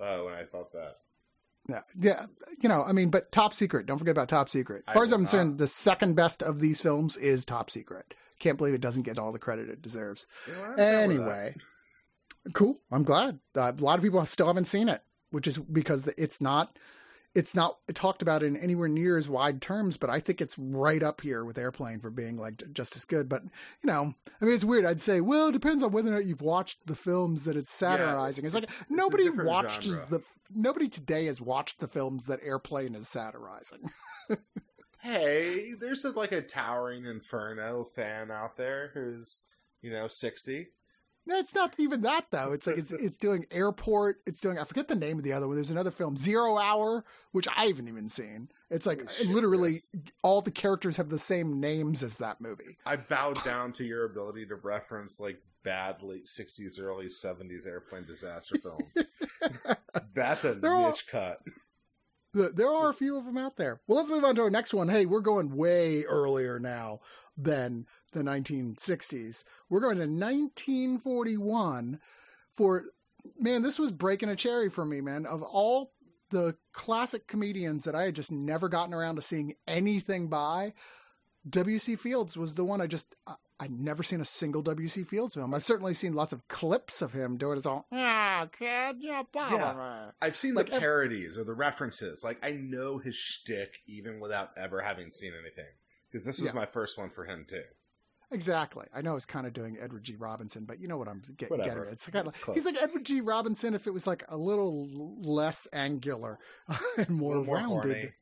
[0.00, 0.96] uh, when I thought that.
[1.68, 2.26] Yeah, yeah,
[2.60, 3.86] you know, I mean, but Top Secret.
[3.86, 4.84] Don't forget about Top Secret.
[4.86, 8.14] As far as I'm concerned, the second best of these films is Top Secret.
[8.38, 10.26] Can't believe it doesn't get all the credit it deserves.
[10.78, 11.54] anyway,
[12.52, 12.78] cool.
[12.92, 13.40] I'm glad.
[13.56, 15.00] Uh, a lot of people still haven't seen it,
[15.30, 16.78] which is because it's not
[17.36, 21.02] it's not talked about in anywhere near as wide terms, but I think it's right
[21.02, 23.28] up here with Airplane for being like just as good.
[23.28, 23.50] But you
[23.84, 24.86] know, I mean, it's weird.
[24.86, 27.70] I'd say, well, it depends on whether or not you've watched the films that it's
[27.70, 28.44] satirizing.
[28.44, 30.06] Yeah, it's, it's, like it's nobody watches genre.
[30.10, 33.90] the nobody today has watched the films that Airplane is satirizing.
[35.02, 39.42] hey, there's a, like a towering Inferno fan out there who's
[39.82, 40.68] you know sixty.
[41.26, 42.52] No, it's not even that though.
[42.52, 44.16] It's like it's, it's doing airport.
[44.26, 45.56] It's doing I forget the name of the other one.
[45.56, 48.48] There's another film, Zero Hour, which I haven't even seen.
[48.70, 49.90] It's like Oh, shit, literally yes.
[50.22, 52.78] all the characters have the same names as that movie.
[52.86, 58.04] I bowed down to your ability to reference like bad late '60s, early '70s airplane
[58.04, 58.96] disaster films.
[60.14, 61.40] That's a They're niche cut.
[62.34, 63.80] There are a few of them out there.
[63.86, 64.88] Well, let's move on to our next one.
[64.90, 67.00] Hey, we're going way earlier now
[67.36, 69.44] than the 1960s.
[69.68, 71.98] We're going to 1941
[72.54, 72.82] for,
[73.38, 75.26] man, this was breaking a cherry for me, man.
[75.26, 75.92] Of all
[76.30, 80.72] the classic comedians that I had just never gotten around to seeing anything by,
[81.48, 81.96] W.C.
[81.96, 85.04] Fields was the one I just, I, I'd never seen a single W.C.
[85.04, 85.54] Fields film.
[85.54, 88.96] I've certainly seen lots of clips of him doing his own, ah, yeah, kid,
[89.32, 89.56] blah, Yeah.
[89.56, 92.22] blah, blah." I've seen Like, the parodies or the references.
[92.24, 95.70] Like I know his shtick even without ever having seen anything.
[96.16, 96.58] Because this was Yeah.
[96.58, 97.62] my first one for him too.
[98.32, 98.86] Exactly.
[98.94, 100.16] I know it's kind of doing Edward G.
[100.16, 101.76] Robinson, but you know what I'm get, getting at.
[101.92, 103.20] It's kind of he's like Edward G.
[103.20, 104.88] Robinson if it was like a little
[105.22, 106.38] less angular
[106.98, 107.68] and more, more rounded.
[107.92, 108.12] horny.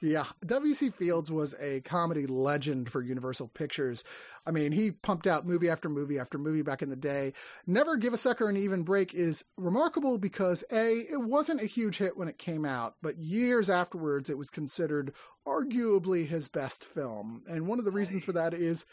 [0.00, 0.90] Yeah, W.C.
[0.90, 4.04] Fields was a comedy legend for Universal Pictures.
[4.46, 7.32] I mean, he pumped out movie after movie after movie back in the day.
[7.66, 11.98] Never Give a Sucker an Even Break is remarkable because A, it wasn't a huge
[11.98, 15.12] hit when it came out, but years afterwards it was considered
[15.46, 17.42] arguably his best film.
[17.48, 18.86] And one of the reasons for that is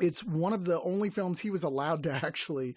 [0.00, 2.74] it's one of the only films he was allowed to actually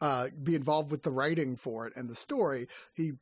[0.00, 2.68] uh, be involved with the writing for it and the story.
[2.94, 3.12] He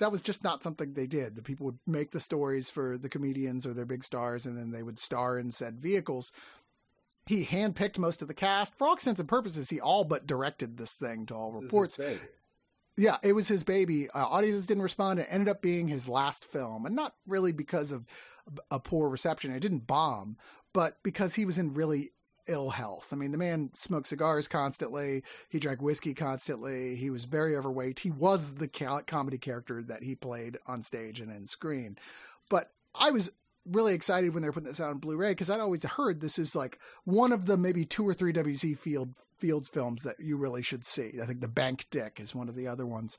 [0.00, 1.36] that was just not something they did.
[1.36, 4.72] The people would make the stories for the comedians or their big stars, and then
[4.72, 6.32] they would star in said vehicles.
[7.26, 8.76] He handpicked most of the cast.
[8.76, 11.62] For all intents and purposes, he all but directed this thing to all This is
[11.62, 12.00] his reports.
[12.96, 14.08] Yeah, it was his baby.
[14.14, 15.20] Uh, audiences didn't respond.
[15.20, 18.04] It ended up being his last film, and not really because of
[18.70, 19.52] a poor reception.
[19.52, 20.36] It didn't bomb,
[20.72, 22.10] but because he was in really
[22.50, 23.08] ill health.
[23.12, 25.22] I mean, the man smoked cigars constantly.
[25.48, 26.96] He drank whiskey constantly.
[26.96, 28.00] He was very overweight.
[28.00, 28.68] He was the
[29.06, 31.96] comedy character that he played on stage and in screen.
[32.48, 33.30] But I was
[33.66, 36.38] really excited when they were putting this out on Blu-ray because I'd always heard this
[36.38, 40.36] is like one of the maybe two or three WC Field Fields films that you
[40.36, 41.12] really should see.
[41.22, 43.16] I think The Bank Dick is one of the other ones.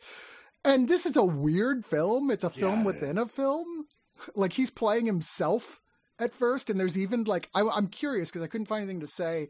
[0.63, 2.29] And this is a weird film.
[2.29, 3.87] It's a film Yeah, it within a film.
[4.35, 5.80] Like he's playing himself
[6.21, 9.07] at first, and there's even like I, I'm curious because I couldn't find anything to
[9.07, 9.49] say,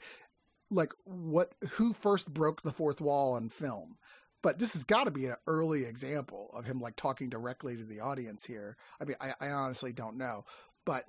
[0.72, 3.98] like what who first broke the fourth wall on film.
[4.42, 7.86] But this has got to be an early example of him like talking directly to
[7.86, 8.76] the audience here.
[9.00, 10.46] I mean, I, I honestly don't know,
[10.84, 11.04] but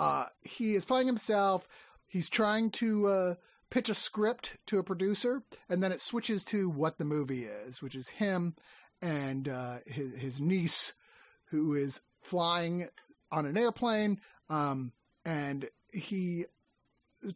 [0.00, 1.68] uh, he is playing himself.
[2.06, 3.34] He's trying to uh,
[3.70, 7.82] pitch a script to a producer, and then it switches to what the movie is,
[7.82, 8.54] which is him
[9.02, 10.94] and uh, his, his niece,
[11.50, 12.88] who is flying
[13.30, 14.92] on an airplane, um,
[15.24, 16.44] and he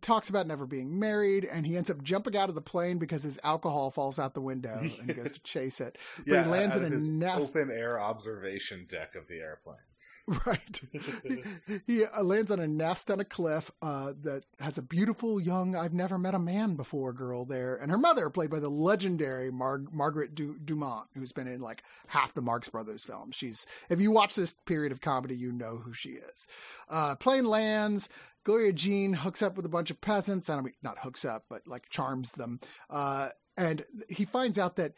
[0.01, 3.23] talks about never being married, and he ends up jumping out of the plane because
[3.23, 5.97] his alcohol falls out the window, and he goes to chase it.
[6.19, 7.57] But Yeah, he lands in a nest.
[7.57, 9.77] open air observation deck of the airplane.
[10.47, 10.81] Right.
[11.87, 15.75] he uh, lands on a nest on a cliff uh, that has a beautiful young,
[15.75, 17.77] I've never met a man before girl there.
[17.77, 21.83] And her mother, played by the legendary Mar- Margaret du- Dumont, who's been in like
[22.09, 23.37] half the Marx Brothers films.
[23.37, 26.47] She's, if you watch this period of comedy, you know who she is.
[26.91, 28.11] Uh, plane lands.
[28.45, 30.51] Gloria Jean hooks up with a bunch of peasants.
[30.51, 32.61] I mean, not hooks up, but like charms them.
[32.91, 34.93] Uh, and he finds out that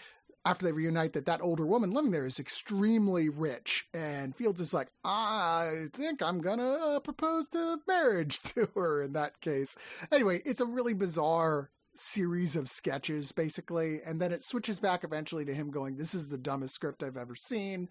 [0.45, 4.73] after they reunite that that older woman living there is extremely rich and fields is
[4.73, 9.77] like i think i'm gonna uh, propose to marriage to her in that case.
[10.13, 15.45] Anyway it's a really bizarre series of sketches basically and then it switches back eventually
[15.45, 17.89] to him going this is the dumbest script i've ever seen.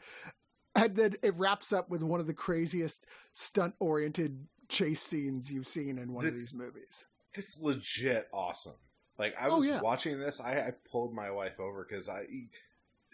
[0.76, 5.68] And then it wraps up with one of the craziest stunt oriented chase scenes you've
[5.68, 7.08] seen in one of these movies.
[7.34, 8.76] It's legit awesome.
[9.20, 9.82] Like I Oh, was yeah.
[9.82, 12.26] watching this, I, I pulled my wife over because I.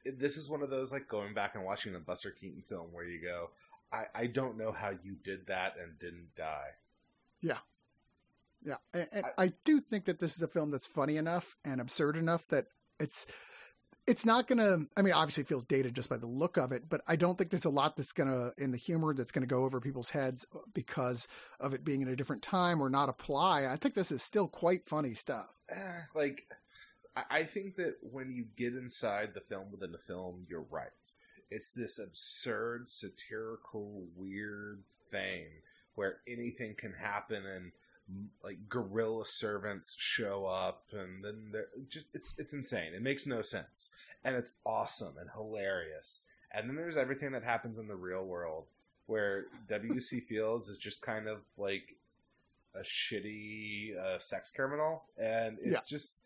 [0.06, 3.06] This is one of those like going back and watching the Buster Keaton film where
[3.06, 3.50] you go,
[3.92, 6.70] I, I don't know how you did that and didn't die.
[8.64, 11.80] Yeah, and, and I, do think that this is a film that's funny enough and
[11.80, 12.66] absurd enough that
[13.00, 13.28] it's
[14.08, 14.78] it's not gonna.
[14.98, 17.38] I mean, obviously, it feels dated just by the look of it, but I don't
[17.38, 20.46] think there's a lot that's gonna in the humor that's gonna go over people's heads
[20.56, 21.28] uh, because
[21.60, 23.68] of it being in a different time or not apply.
[23.68, 25.55] I think this is still quite funny stuff.
[25.70, 26.48] Eh, like
[27.16, 30.90] I, I think that when you get inside the film within the film, you're right.
[31.52, 35.46] It's this absurd, satirical, weird thing
[35.96, 37.72] where anything can happen and
[38.44, 42.94] like gorilla servants show up and then they're just it's it's insane.
[42.94, 43.92] It makes no sense.
[44.24, 46.24] And it's awesome and hilarious.
[46.52, 48.66] And then there's everything that happens in the real world
[49.08, 50.20] where W.C.
[50.30, 51.95] Fields is just kind of like
[52.80, 55.80] a shitty uh, sex criminal, and it's Yeah.
[55.88, 56.18] just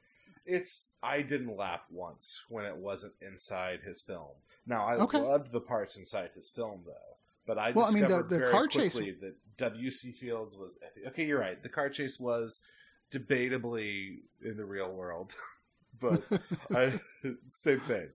[0.46, 4.36] it's I didn't laugh once when it wasn't inside his film.
[4.66, 5.20] Now I Okay.
[5.20, 8.38] loved the parts inside his film though, but I Well, I mean, the- discovered the
[8.40, 10.12] very car chase- quickly that W.C.
[10.14, 11.26] Fields was okay.
[11.26, 11.62] You're right.
[11.62, 12.62] The car chase was
[13.12, 15.34] debatably in the real world,
[16.00, 16.22] but
[16.76, 17.00] I,
[17.50, 18.10] same thing.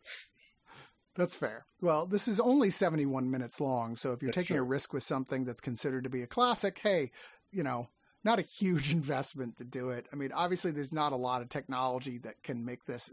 [1.15, 1.65] That's fair.
[1.81, 5.05] Well, this is only 71 minutes long, so if you're That's taking a risk with
[5.05, 7.13] something that's considered to be a classic, hey,
[7.53, 7.89] you know,
[8.25, 10.07] not a huge investment to do it.
[10.13, 13.13] I mean, obviously, there's not a lot of technology that can make this,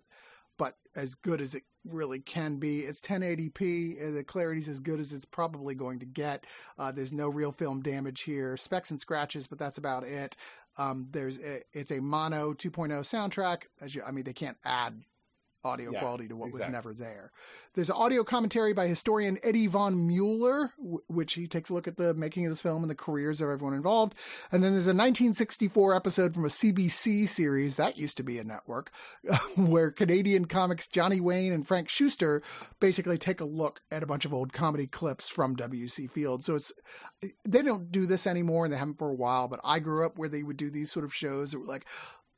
[0.57, 2.79] but as good as it really can be.
[2.79, 4.01] It's 1080p.
[4.01, 6.45] and The clarity's as good as it's probably going to get.
[6.77, 8.57] Uh, there's no real film damage here.
[8.57, 10.35] Specks and scratches, but that's about it.
[10.77, 13.63] Um, there's a, it's a mono 2.0 soundtrack.
[13.81, 15.03] As you, I mean, they can't add
[15.63, 16.73] audio Yeah, quality to what exactly.
[16.75, 17.31] was never there.
[17.73, 21.87] There's an audio commentary by historian Eddie von Mueller, w- which he takes a look
[21.87, 24.13] at the making of this film and the careers of everyone involved.
[24.51, 28.43] And then there's a 1964 episode from a CBC series that used to be a
[28.43, 28.91] network,
[29.55, 32.41] where Canadian comics Johnny Wayne and Frank Schuster
[32.81, 36.07] basically take a look at a bunch of old comedy clips from W.C.
[36.07, 36.45] Fields.
[36.45, 36.73] So it's
[37.45, 39.47] they don't do this anymore, and they haven't for a while.
[39.47, 41.85] But I grew up where they would do these sort of shows that were like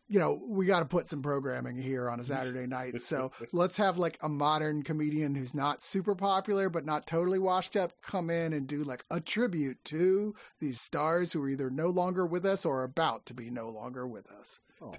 [0.07, 3.01] you know, we got to put some programming here on a Saturday night.
[3.01, 7.75] So let's have like a modern comedian who's not super popular, but not totally washed
[7.75, 11.87] up come in and do like a tribute to these stars who are either no
[11.87, 14.59] longer with us or about to be no longer with us.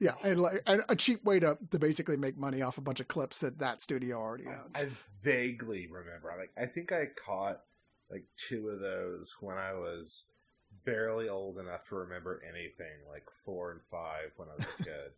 [0.00, 0.12] Yeah.
[0.22, 3.08] And like and a cheap way to, to basically make money off a bunch of
[3.08, 4.70] clips that that studio already owns.
[4.74, 4.88] I
[5.22, 6.32] vaguely remember.
[6.38, 7.60] Like I think I caught
[8.10, 10.26] like two of those when I was
[10.84, 15.10] barely old enough to remember anything, like four and five when I was a kid.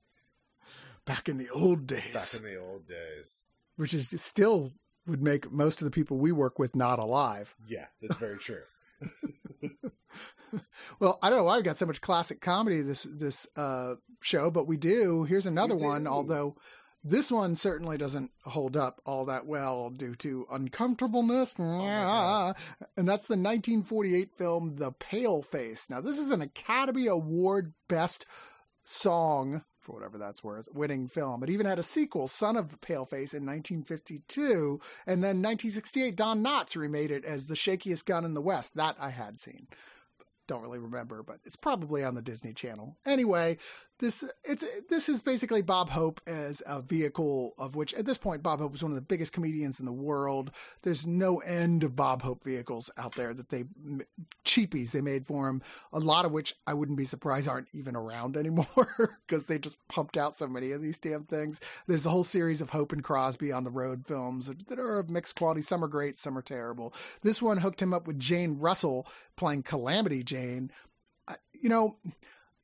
[1.04, 2.12] Back in the old days.
[2.12, 3.46] back in the old days.
[3.76, 4.72] which is still
[5.06, 7.54] would make most of the people we work with not alive.
[7.68, 8.62] Yeah, that's very true.
[11.00, 14.50] Well, I don't know why I've got so much classic comedy this this uh, show,
[14.50, 15.24] but we do.
[15.24, 16.56] Here's another We one, although
[17.06, 21.54] this one certainly doesn't hold up all that well due to uncomfortableness.
[21.58, 22.52] Oh
[22.96, 25.88] and that's the 1948 film The Paleface.
[25.88, 28.26] Now, this is an Academy Award Best
[28.84, 31.44] Song for whatever that's worth, winning film.
[31.44, 36.42] It even had a sequel, Son of the Paleface, in 1952, and then 1968, Don
[36.42, 38.74] Knotts remade it as The Shakiest Gun in the West.
[38.74, 39.68] That I had seen
[40.46, 42.96] don't really remember, but it's probably on the Disney Channel.
[43.06, 43.58] Anyway,
[43.98, 48.42] this it's this is basically Bob Hope as a vehicle of which at this point
[48.42, 50.50] Bob Hope was one of the biggest comedians in the world.
[50.82, 53.64] There's no end of Bob Hope vehicles out there that they
[54.44, 55.62] cheapies they made for him.
[55.92, 59.78] A lot of which I wouldn't be surprised aren't even around anymore because they just
[59.88, 61.60] pumped out so many of these damn things.
[61.86, 65.10] There's a whole series of Hope and Crosby on the road films that are of
[65.10, 65.62] mixed quality.
[65.62, 66.92] Some are great, some are terrible.
[67.22, 69.06] This one hooked him up with Jane Russell
[69.36, 70.70] playing Calamity Jane.
[71.54, 71.96] You know,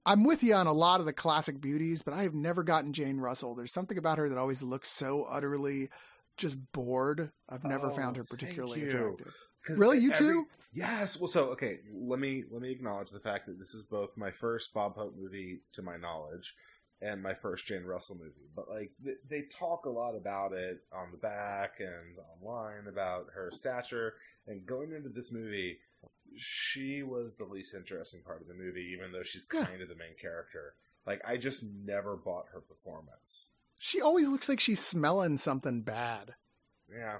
[0.04, 2.92] I'm with you on a lot of the classic beauties, but I have never gotten
[2.92, 3.54] Jane Russell.
[3.54, 5.88] There's something about her that always looks so utterly
[6.36, 7.30] just bored.
[7.48, 9.34] I've never Oh, found her particularly attractive.
[9.68, 10.46] Really, you every- too?
[10.72, 11.20] Yes.
[11.20, 11.80] Well, so okay.
[11.92, 15.14] Let me let me acknowledge the fact that this is both my first Bob Hope
[15.16, 16.54] movie, to my knowledge,
[17.02, 18.48] and my first Jane Russell movie.
[18.56, 23.26] But like they, they talk a lot about it on the back and online about
[23.34, 24.14] her stature.
[24.46, 25.78] And going into this movie,
[26.36, 29.64] she was the least interesting part of the movie, even though she's Yeah.
[29.66, 30.74] kind of the main character.
[31.06, 33.48] Like I just never bought her performance.
[33.78, 36.34] She always looks like she's smelling something bad.
[36.90, 37.18] Yeah.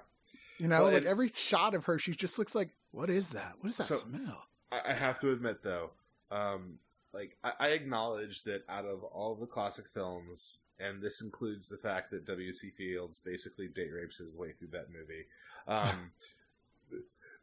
[0.59, 3.31] You know, Well, like it- every shot of her, she just looks like, what is
[3.31, 3.57] that?
[3.61, 4.47] What is that So- smell?
[4.71, 5.91] I, I have to admit though,
[6.31, 6.79] um,
[7.13, 11.77] like I, I acknowledge that out of all the classic films, and this includes the
[11.77, 12.71] fact that W.C.
[12.71, 15.27] Fields basically date rapes his way through that movie.
[15.69, 16.11] Um,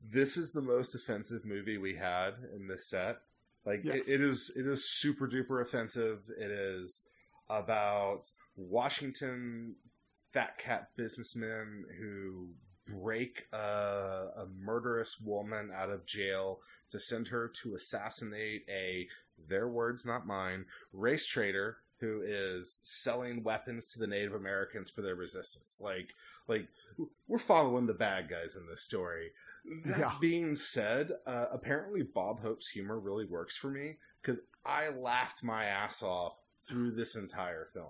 [0.02, 3.20] this is the most offensive movie we had in this set.
[3.66, 4.08] Like Yes.
[4.08, 6.20] it, it is, it is super duper offensive.
[6.40, 7.04] It is
[7.50, 9.76] about Washington
[10.34, 12.50] fat cat businessmen who
[12.88, 16.60] break a, a murderous woman out of jail
[16.92, 19.08] to send her to assassinate a
[19.48, 25.02] their words not mine race trader who is selling weapons to the native americans for
[25.02, 26.10] their resistance like
[26.48, 26.68] like
[27.28, 29.30] we're following the bad guys in this story
[29.86, 30.12] that Yeah.
[30.22, 35.66] being said uh, apparently bob hope's humor really works for me because i laughed my
[35.66, 36.34] ass off
[36.68, 37.88] through this entire film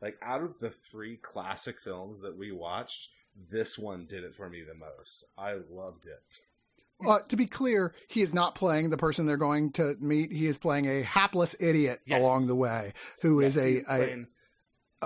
[0.00, 3.08] like out of the three classic films that we watched
[3.50, 6.40] this one did it for me the most i loved it
[7.04, 10.30] Uh, to be clear, he is not playing the person they're going to meet.
[10.30, 12.20] He is playing a hapless idiot Yes.
[12.20, 14.26] along the way who is Yes, a, he's a, playing-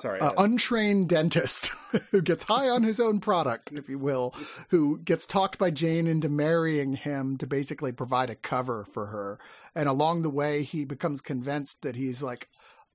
[0.01, 1.73] sorry a uh, untrained dentist
[2.11, 4.35] who gets high on his own product, if you will,
[4.69, 9.39] who gets talked by Jane into marrying him to basically provide a cover for her.
[9.75, 12.49] And along the way, he becomes convinced that he's like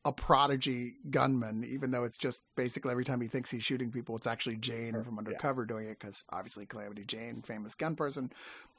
[0.03, 4.15] a prodigy gunman, even though it's just basically every time he thinks he's shooting people,
[4.15, 5.67] it's actually Jane from undercover yeah.
[5.67, 8.32] doing it because obviously Calamity Jane, famous gun person.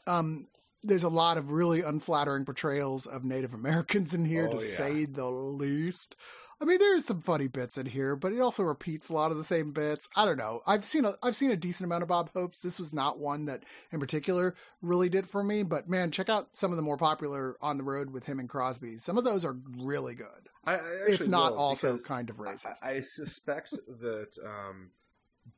[0.07, 0.49] Um,
[0.82, 4.72] there's a lot of really unflattering portrayals of Native Americans in here, oh, to yeah.
[4.72, 6.16] say the least.
[6.62, 9.36] I mean, there's some funny bits in here, but it also repeats a lot of
[9.36, 10.08] the same bits.
[10.14, 10.60] I don't know.
[10.64, 12.60] I've seen a I've seen a decent amount of Bob Hopes.
[12.60, 16.56] This was not one that in particular really did for me, but man, check out
[16.56, 18.98] some of the more popular on the road with him and Crosby.
[18.98, 20.26] Some of those are really good.
[20.64, 22.76] I, I if not also kind of racist.
[22.80, 24.90] I, I suspect that um,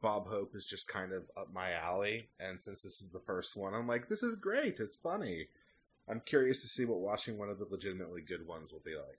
[0.00, 3.58] Bob Hope is just kind of up my alley, and since this is the first
[3.58, 4.80] one, I'm like, this is great.
[4.80, 5.48] It's funny.
[6.08, 9.18] I'm curious to see what watching one of the legitimately good ones will be like.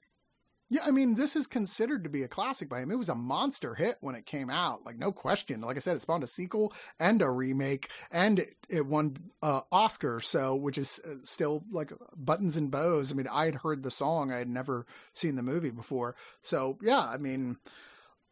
[0.68, 2.90] Yeah, I mean, this is considered to be a classic by him.
[2.90, 5.62] It was a monster hit when it came out, like no question.
[5.62, 9.62] Like I said, it spawned a sequel and a remake, and it, it won uh,
[9.72, 10.20] Oscar.
[10.20, 13.12] So, which is uh, still like buttons and bows.
[13.12, 16.16] I mean, I had heard the song, I had never seen the movie before.
[16.42, 17.58] So, yeah, I mean,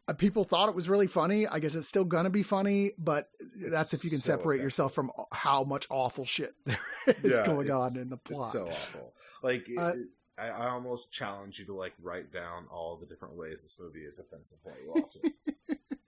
[0.08, 1.46] uh, people thought it was really funny.
[1.46, 3.26] I guess it's still gonna be funny, but
[3.70, 7.46] that's if you can so separate yourself from how much awful shit there is yeah,
[7.46, 8.50] going on in the plot.
[8.50, 9.14] so awful.
[9.40, 9.68] Like.
[9.78, 10.08] Uh, it,
[10.38, 14.04] I, I, almost challenge you to like write down all the different ways this movie
[14.04, 15.78] is offensive while you watch it.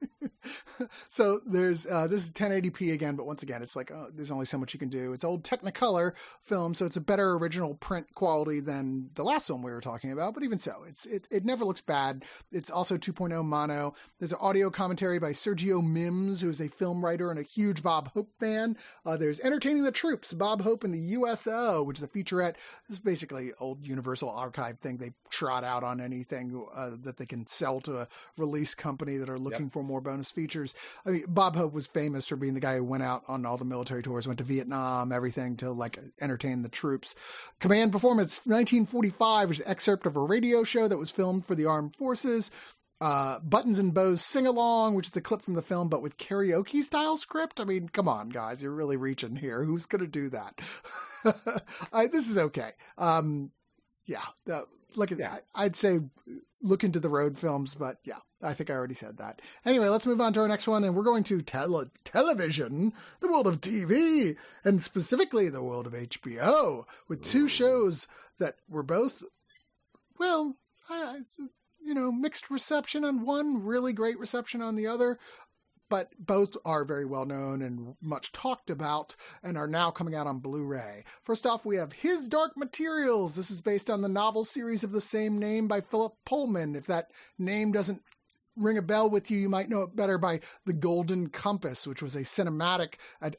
[1.09, 4.47] so there's uh, this is 1080p again, but once again, it's like oh, there's only
[4.47, 5.12] so much you can do.
[5.12, 9.62] It's old Technicolor film, so it's a better original print quality than the last film
[9.62, 10.34] we were talking about.
[10.34, 12.24] But even so, it's it, it never looks bad.
[12.53, 13.94] It's also 2.0 mono.
[14.18, 17.82] There's an audio commentary by Sergio Mims, who is a film writer and a huge
[17.82, 18.76] Bob Hope fan.
[19.05, 22.55] Uh, there's Entertaining the Troops, Bob Hope and the USO, which is a featurette.
[22.88, 27.26] This is basically old Universal Archive thing they trot out on anything uh, that they
[27.26, 29.72] can sell to a release company that are looking yep.
[29.72, 30.74] for more bonus features.
[31.05, 33.57] I mean, Bob Hope was famous for being the guy who went out on all
[33.57, 37.16] the military tours, went to Vietnam, everything to like entertain the troops.
[37.59, 41.66] Command Performance 1945 was an excerpt of a radio show that was filmed for the
[41.66, 42.51] armed forces.
[43.01, 46.16] Uh, Buttons and Bows Sing Along, which is a clip from the film, but with
[46.16, 47.61] karaoke style script.
[47.61, 49.64] I mean, come on, guys, you're really reaching here.
[49.64, 50.61] Who's going to do that?
[51.93, 52.70] I, this is okay.
[52.97, 53.51] Um,
[54.07, 54.61] yeah, uh,
[54.95, 55.37] look at yeah.
[55.55, 56.01] I, I'd say
[56.62, 59.41] look into the road films, but yeah, I think I already said that.
[59.64, 63.28] Anyway, let's move on to our next one, and we're going to tele- television, the
[63.28, 68.07] world of TV, and specifically the world of HBO, with two shows
[68.39, 69.22] that were both,
[70.18, 70.57] well,
[71.82, 75.18] you know, mixed reception on one, really great reception on the other
[75.89, 80.26] but both are very well known and much talked about and are now coming out
[80.26, 81.05] on Blu ray.
[81.22, 83.37] First off, we have His Dark Materials.
[83.37, 86.74] This is based on the novel series of the same name by Philip Pullman.
[86.74, 88.03] If that name doesn't
[88.57, 92.03] ring a bell with you, you might know it better by The Golden Compass, which
[92.03, 92.95] was a cinematic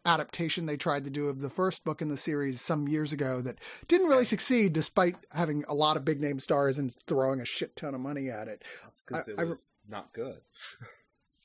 [0.06, 3.42] adaptation they tried to do of the first book in the series some years ago
[3.42, 7.46] that didn't really succeed despite having a lot of big name stars and throwing a
[7.46, 8.64] shit ton of money at it.
[8.84, 10.38] That's because it was I, not good.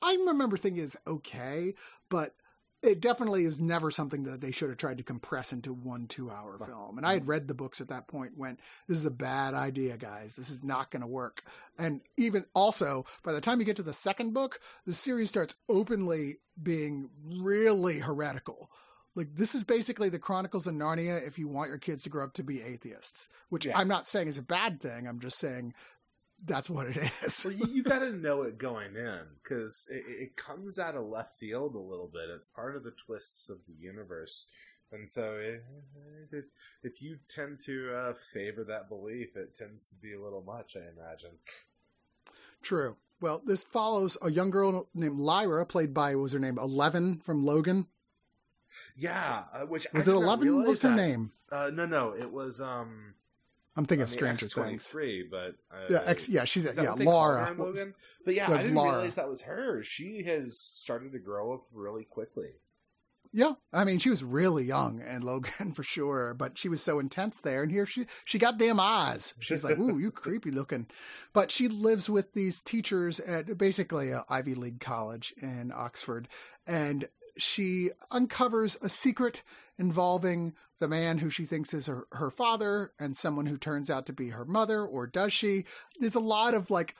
[0.03, 1.73] I remember thinking it's okay,
[2.09, 2.31] but
[2.83, 6.29] it definitely is never something that they should have tried to compress into one two
[6.29, 6.97] hour film.
[6.97, 7.31] And I had mm-hmm.
[7.31, 10.35] read the books at that point when this is a bad idea, guys.
[10.35, 11.43] This is not going to work.
[11.79, 15.55] And even also, by the time you get to the second book, the series starts
[15.69, 18.69] openly being really heretical.
[19.15, 22.25] Like this is basically the Chronicles of Narnia if you want your kids to grow
[22.25, 23.77] up to be atheists, which yeah.
[23.77, 25.07] I'm not saying is a bad thing.
[25.07, 25.73] I'm just saying
[26.45, 27.45] that's what it is.
[27.45, 31.05] well, you, you got to know it going in because it, it, comes out of
[31.05, 32.29] left field a little bit.
[32.29, 34.47] It's part of the twists of the universe,
[34.91, 35.63] and so it,
[36.31, 36.45] it,
[36.83, 40.75] if you tend to uh, favor that belief, it tends to be a little much.
[40.75, 41.37] I imagine.
[42.61, 42.97] True.
[43.21, 47.19] Well, this follows a young girl named Lyra, played by what was her name Eleven
[47.19, 47.87] from Logan.
[48.97, 50.65] Yeah, uh, which was I it Eleven?
[50.65, 50.95] What's her that.
[50.95, 51.31] name?
[51.51, 52.59] Uh, no, no, it was.
[52.59, 53.13] um
[53.75, 54.87] I'm thinking I mean, of Stranger Things.
[54.87, 57.55] Three, but uh, yeah, X, yeah, she's yeah, Laura.
[58.25, 58.97] But yeah, I didn't Laura.
[58.97, 59.81] realize that was her.
[59.83, 62.49] She has started to grow up really quickly.
[63.35, 66.99] Yeah, I mean, she was really young and Logan for sure, but she was so
[66.99, 67.63] intense there.
[67.63, 69.33] And here she she got damn eyes.
[69.39, 70.85] She's like, "Ooh, you creepy looking,"
[71.33, 76.27] but she lives with these teachers at basically a Ivy League college in Oxford,
[76.67, 77.05] and
[77.37, 79.41] she uncovers a secret
[79.77, 84.05] involving the man who she thinks is her, her father and someone who turns out
[84.05, 85.65] to be her mother, or does she?
[85.99, 86.95] There's a lot of like,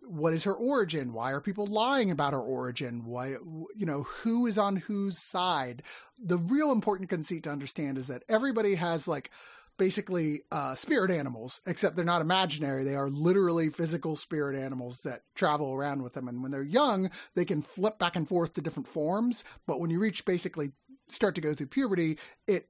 [0.00, 1.12] what is her origin?
[1.12, 3.04] Why are people lying about her origin?
[3.04, 3.34] Why,
[3.76, 5.82] you know, who is on whose side?
[6.18, 9.30] The real important conceit to understand is that everybody has like
[9.78, 12.84] basically uh, spirit animals, except they're not imaginary.
[12.84, 16.28] They are literally physical spirit animals that travel around with them.
[16.28, 19.44] And when they're young, they can flip back and forth to different forms.
[19.66, 20.72] But when you reach basically
[21.08, 22.68] start to go through puberty, it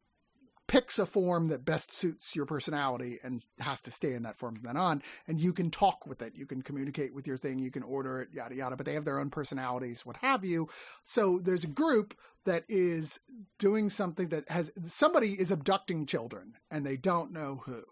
[0.69, 4.57] picks a form that best suits your personality and has to stay in that form
[4.57, 5.03] from then on.
[5.29, 8.21] And you can talk with it, you can communicate with your thing, you can order
[8.21, 8.77] it, yada yada.
[8.77, 10.69] But they have their own personalities, what have you.
[11.03, 12.15] So there's a group
[12.47, 13.21] that is
[13.59, 17.83] doing something that has somebody is abducting children and they don't know who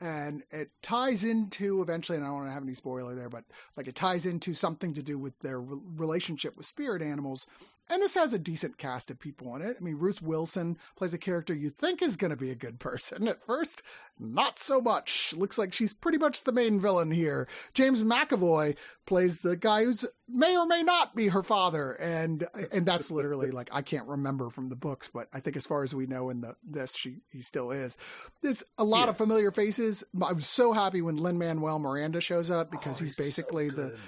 [0.00, 3.44] and it ties into eventually and i don't want to have any spoiler there but
[3.76, 7.46] like it ties into something to do with their re- relationship with spirit animals
[7.90, 9.76] and this has a decent cast of people in it.
[9.80, 12.78] I mean ruth wilson plays a character you think is going to be a good
[12.78, 13.28] person.
[13.28, 13.82] At first
[14.18, 15.34] not so much.
[15.36, 17.48] Looks like she's pretty much the main villain here.
[17.74, 18.76] James mcavoy
[19.06, 21.92] plays the guy who's may or may not be her father.
[21.92, 25.66] And and that's literally like i can't remember from the books but i think as
[25.66, 27.96] far as we know in the this she he still is.
[28.42, 29.10] There's a lot yes.
[29.10, 30.04] of familiar faces.
[30.22, 33.76] I'm so happy when lin manuel miranda shows up because oh, he's, he's, basically so
[33.76, 34.00] the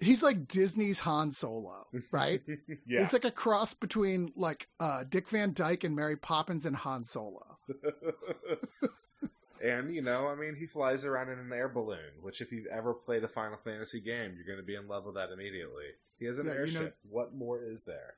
[0.00, 2.40] he's like disney's han solo right
[2.86, 6.76] yeah it's like a cross between like uh dick van dyke and mary poppins and
[6.76, 7.58] han solo
[9.62, 12.66] and you know, I mean, he flies around in an air balloon, which if you've
[12.66, 15.84] ever played a Final Fantasy game, you're going to be in love with that immediately.
[16.18, 16.72] He has an yeah, airship.
[16.72, 18.14] You know, what more is there?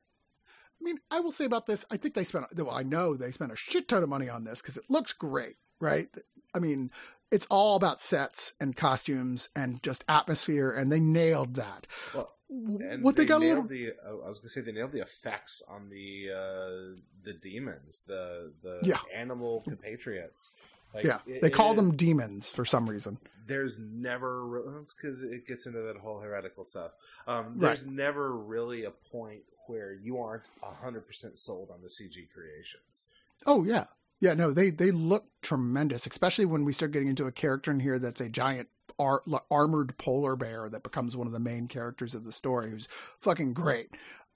[0.80, 3.30] I mean, I will say about this, I think they spent, well, I know they
[3.30, 6.06] spent a shit ton of money on this because it looks great, right?
[6.54, 6.90] I mean,
[7.30, 11.86] it's all about sets and costumes and just atmosphere, and they nailed that.
[12.14, 13.62] Well, what they, they got little...
[13.62, 18.52] the I was gonna say they nailed the effects on the uh, the demons, the
[18.62, 18.98] the yeah.
[19.14, 20.54] animal compatriots.
[20.92, 23.18] Like, yeah, it, they call it, them demons for some reason.
[23.46, 26.90] There's never that's because it gets into that whole heretical stuff.
[27.28, 27.92] Um, there's right.
[27.92, 33.06] never really a point where you aren't hundred percent sold on the CG creations.
[33.46, 33.84] Oh yeah,
[34.20, 34.34] yeah.
[34.34, 37.98] No, they they look tremendous, especially when we start getting into a character in here
[37.98, 38.68] that's a giant
[38.98, 42.88] ar- armored polar bear that becomes one of the main characters of the story, who's
[43.20, 43.88] fucking great.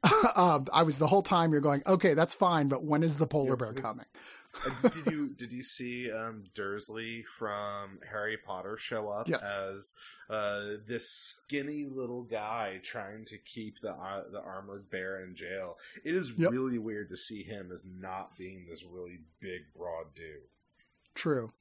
[0.36, 3.26] um, I was the whole time you're going, okay, that's fine, but when is the
[3.26, 4.06] polar bear coming?
[4.82, 9.42] did you did you see um, Dursley from Harry Potter show up yes.
[9.42, 9.94] as
[10.30, 15.76] uh, this skinny little guy trying to keep the uh, the armored bear in jail?
[16.04, 16.50] It is yep.
[16.50, 20.48] really weird to see him as not being this really big, broad dude.
[21.14, 21.52] True.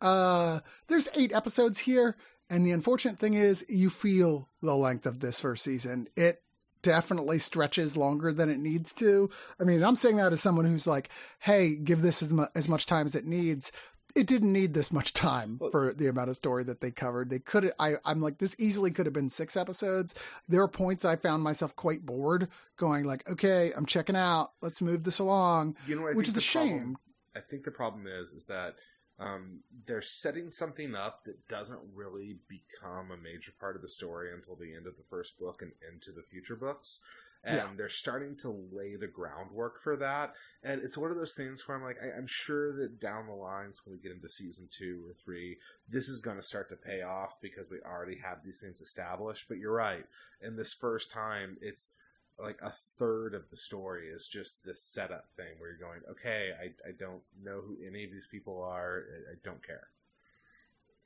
[0.00, 2.16] Uh, there's eight episodes here,
[2.48, 6.06] and the unfortunate thing is, you feel the length of this first season.
[6.16, 6.42] It
[6.82, 9.28] definitely stretches longer than it needs to.
[9.60, 12.68] I mean, I'm saying that as someone who's like, hey, give this as, mu- as
[12.68, 13.72] much time as it needs.
[14.14, 17.30] It didn't need this much time for the amount of story that they covered.
[17.30, 20.14] They could, I, I'm like, this easily could have been six episodes.
[20.48, 24.48] There are points I found myself quite bored, going like, okay, I'm checking out.
[24.62, 25.76] Let's move this along.
[25.86, 26.70] You know, which is a shame.
[26.70, 26.98] Problem,
[27.36, 28.74] I think the problem is, is that
[29.18, 34.32] um, they're setting something up that doesn't really become a major part of the story
[34.32, 37.02] until the end of the first book and into the future books.
[37.42, 37.68] And yeah.
[37.76, 40.34] they're starting to lay the groundwork for that.
[40.62, 43.32] And it's one of those things where I'm like, I, am sure that down the
[43.32, 45.56] lines, when we get into season two or three,
[45.88, 49.46] this is going to start to pay off because we already have these things established.
[49.48, 50.04] But you're right.
[50.42, 51.90] In this first time, it's
[52.38, 56.50] like a third of the story is just this setup thing where you're going, okay,
[56.60, 59.04] I, I don't know who any of these people are.
[59.28, 59.88] I, I don't care.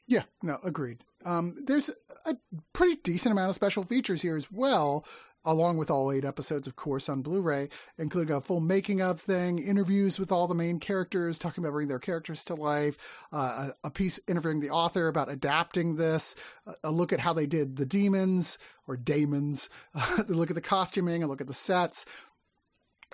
[0.07, 1.03] Yeah, no, agreed.
[1.24, 1.91] Um, there's
[2.26, 2.37] a
[2.72, 5.07] pretty decent amount of special features here as well,
[5.45, 7.68] along with all eight episodes, of course, on Blu-ray,
[7.99, 11.88] including a full making of thing, interviews with all the main characters, talking about bringing
[11.88, 12.97] their characters to life,
[13.32, 16.34] uh, a, a, piece interviewing the author about adapting this,
[16.66, 20.61] a, a, look at how they did the demons or daemons, uh, look at the
[20.61, 22.05] costuming, a look at the sets,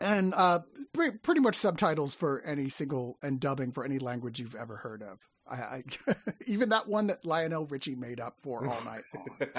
[0.01, 0.61] and uh,
[0.93, 5.03] pre- pretty much subtitles for any single and dubbing for any language you've ever heard
[5.03, 5.21] of.
[5.51, 5.83] I, I
[6.47, 9.51] even that one that Lionel Richie made up for all night long.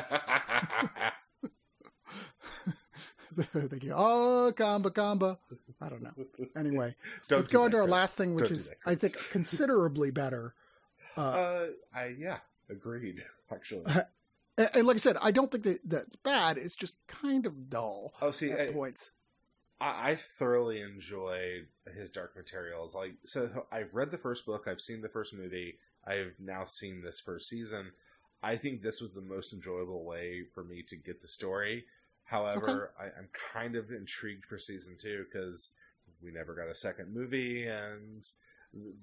[3.39, 3.93] Thank you.
[3.95, 5.39] Oh, Kamba Kamba.
[5.79, 6.11] I don't know.
[6.55, 6.95] Anyway,
[7.27, 10.53] don't let's go into our last thing, which don't is, I think, considerably better.
[11.17, 12.37] Uh, uh, I yeah,
[12.69, 13.23] agreed.
[13.51, 14.01] Actually, uh,
[14.57, 16.57] and, and, like I said, I don't think that that's bad.
[16.57, 18.13] It's just kind of dull.
[18.21, 19.11] Oh, see, at I, points.
[19.79, 21.61] I, I thoroughly enjoy
[21.95, 22.93] his Dark Materials.
[22.93, 24.65] Like, so I've read the first book.
[24.67, 25.79] I've seen the first movie.
[26.05, 27.91] I've now seen this first season.
[28.43, 31.85] I think this was the most enjoyable way for me to get the story
[32.31, 33.11] However, okay.
[33.13, 35.71] I, am kind of intrigued for season two because
[36.23, 38.25] we never got a second movie, and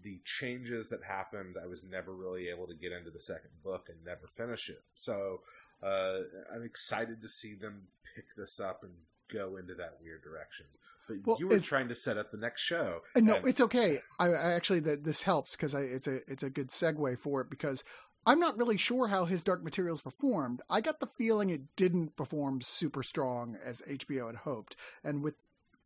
[0.02, 3.88] the changes that happened, I was never really able to get into the second book
[3.90, 4.82] and never finish it.
[4.94, 5.40] So
[5.82, 6.20] uh,
[6.54, 8.94] I'm excited to see them pick this up and
[9.30, 10.64] go into that weird direction.
[11.06, 13.00] But well, you were trying to set up the next show.
[13.14, 13.46] No, and...
[13.46, 13.98] it's okay.
[14.18, 17.50] I, I actually that this helps because it's a it's a good segue for it
[17.50, 17.84] because
[18.28, 20.60] I'm not really sure how his Dark Materials performed.
[20.68, 24.76] I got the feeling it didn't perform super strong as HBO had hoped.
[25.02, 25.36] And with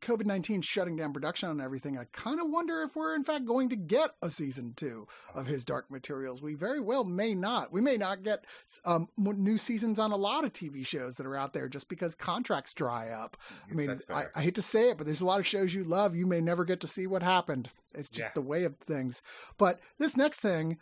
[0.00, 3.44] COVID 19 shutting down production on everything, I kind of wonder if we're in fact
[3.44, 6.42] going to get a season two of his Dark Materials.
[6.42, 7.72] We very well may not.
[7.72, 8.44] We may not get
[8.84, 12.16] um, new seasons on a lot of TV shows that are out there just because
[12.16, 13.36] contracts dry up.
[13.70, 15.84] I mean, I, I, hate to say it, but there's a lot of shows you
[15.84, 16.16] love.
[16.16, 17.68] You may never get to see what happened.
[17.94, 18.32] It's just yeah.
[18.34, 19.22] the way of things.
[19.58, 20.78] But this next thing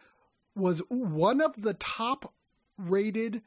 [0.61, 2.33] was one of the top
[2.79, 3.43] rated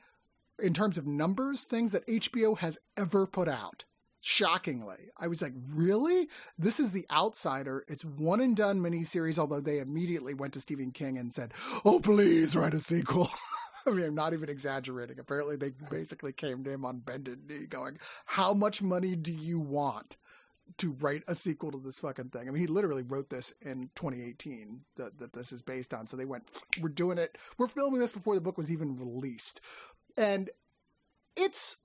[0.61, 3.85] in terms of numbers things that HBO has ever put out.
[4.21, 6.29] Shockingly, I was like, really?
[6.57, 7.83] This is The Outsider.
[7.89, 11.53] It's one and done miniseries, although they immediately went to Stephen King and said,
[11.83, 13.29] oh, please write a sequel.
[13.85, 15.19] I mean, I'm not even exaggerating.
[15.19, 19.59] Apparently, they basically came to him on bended knee going, How much money do you
[19.59, 20.15] want
[20.77, 22.47] to write a sequel to this fucking thing?
[22.47, 26.07] I mean, he literally wrote this in 2018 that, that this is based on.
[26.07, 26.43] So they went,
[26.81, 27.37] We're doing it.
[27.57, 29.61] We're filming this before the book was even released
[30.17, 30.49] and
[31.35, 31.77] it's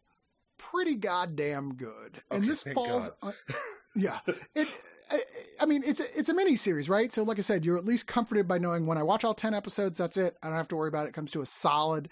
[0.58, 2.16] pretty goddamn good.
[2.16, 3.32] Okay, and this falls, on,
[3.96, 4.18] yeah.
[4.54, 4.68] It,
[5.10, 5.20] I,
[5.62, 7.10] I, mean, it's a, it's a mini series, right?
[7.10, 9.54] So, like I said, you're at least comforted by knowing when I watch all ten
[9.54, 10.36] episodes, that's it.
[10.42, 11.10] I don't have to worry about it.
[11.10, 12.08] It comes to a solid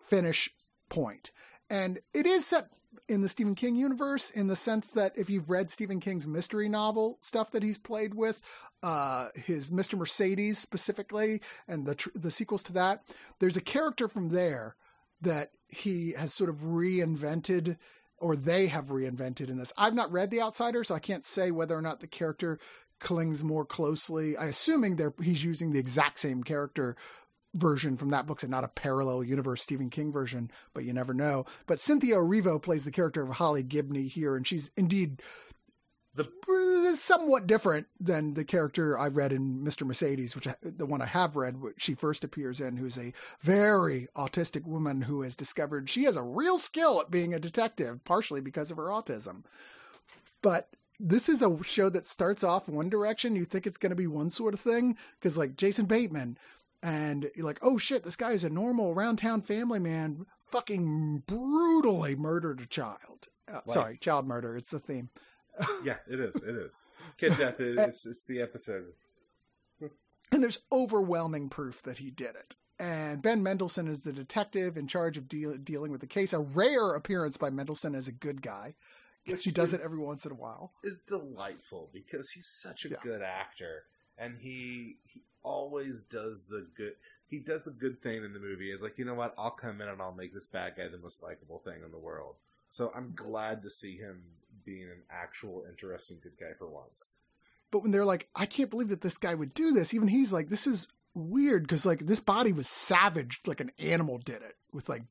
[0.00, 0.50] finish
[0.88, 1.30] point,
[1.70, 2.68] and it is set
[3.08, 6.68] in the Stephen King universe in the sense that if you've read Stephen King's mystery
[6.68, 8.42] novel stuff that he's played with,
[8.82, 9.98] uh, his Mr.
[9.98, 13.02] Mercedes specifically, and the tr- the sequels to that,
[13.40, 14.76] there's a character from there
[15.20, 17.76] that he has sort of reinvented
[18.18, 19.72] or they have reinvented in this.
[19.76, 22.58] I've not read The Outsider, so I can't say whether or not the character
[22.98, 24.38] clings more closely.
[24.38, 26.96] I'm assuming they he's using the exact same character
[27.56, 31.14] version from that book and not a parallel universe Stephen King version, but you never
[31.14, 31.44] know.
[31.66, 35.22] But Cynthia Erivo plays the character of Holly Gibney here, and she's indeed
[36.14, 36.24] the
[36.96, 39.86] somewhat different than the character I've read in Mr.
[39.86, 43.12] Mercedes, which I, the one I have read, which she first appears in, who's a
[43.42, 48.02] very autistic woman who has discovered she has a real skill at being a detective,
[48.04, 49.44] partially because of her autism.
[50.42, 53.36] But this is a show that starts off one direction.
[53.36, 56.38] You think it's going to be one sort of thing because, like Jason Bateman,
[56.82, 61.22] and you're like, oh shit, this guy is a normal around town family man, fucking
[61.26, 63.28] brutally murdered a child.
[63.52, 64.56] Uh, sorry, child murder.
[64.56, 65.10] It's the theme
[65.84, 66.36] yeah, it is.
[66.36, 66.74] It is.
[67.18, 68.92] Kid death is it's, it's the episode.
[69.80, 72.56] and there's overwhelming proof that he did it.
[72.78, 76.32] And Ben Mendelsohn is the detective in charge of deal, dealing with the case.
[76.32, 78.74] A rare appearance by Mendelsohn as a good guy.
[79.26, 80.72] Which he does is, it every once in a while.
[80.84, 82.96] Is delightful because he's such a yeah.
[83.02, 83.82] good actor,
[84.16, 86.94] and he he always does the good.
[87.28, 88.70] He does the good thing in the movie.
[88.70, 89.34] Is like, you know what?
[89.38, 91.98] I'll come in and I'll make this bad guy the most likable thing in the
[91.98, 92.34] world.
[92.68, 94.22] So I'm glad to see him
[94.64, 97.12] being an actual interesting good guy for once.
[97.70, 100.32] But when they're like, I can't believe that this guy would do this, even he's
[100.32, 104.56] like, this is weird because like this body was savaged like an animal did it
[104.72, 105.02] with like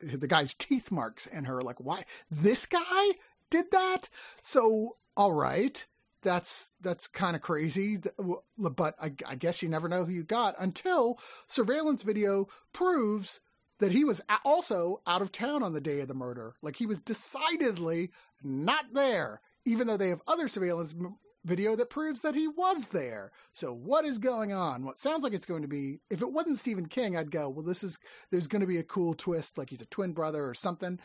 [0.00, 3.10] the guy's teeth marks and her like why this guy
[3.50, 4.08] did that
[4.40, 5.86] so all right
[6.24, 7.98] that's that's kind of crazy
[8.76, 13.40] but I, I, guess you never know who you got until surveillance video proves
[13.80, 16.54] that he was also out of town on the day of the murder.
[16.62, 18.10] Like he was decidedly
[18.42, 20.94] not there, even though they have other surveillance
[21.44, 23.32] video that proves that he was there.
[23.52, 24.84] So what is going on?
[24.84, 27.64] What sounds like it's going to be, if it wasn't Stephen King, I'd go, well,
[27.64, 27.98] this is,
[28.30, 30.98] there's going to be a cool twist, like he's a twin brother or something.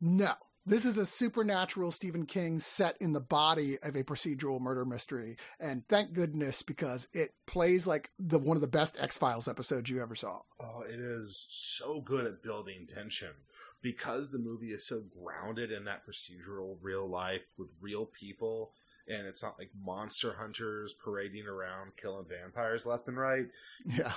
[0.00, 0.32] No,
[0.64, 5.36] this is a supernatural Stephen King set in the body of a procedural murder mystery,
[5.58, 9.90] and thank goodness because it plays like the one of the best X Files episodes
[9.90, 10.40] you ever saw.
[10.60, 13.32] Oh, it is so good at building tension
[13.80, 18.70] because the movie is so grounded in that procedural real life with real people,
[19.08, 23.46] and it's not like monster hunters parading around killing vampires left and right.
[23.84, 24.12] Yeah,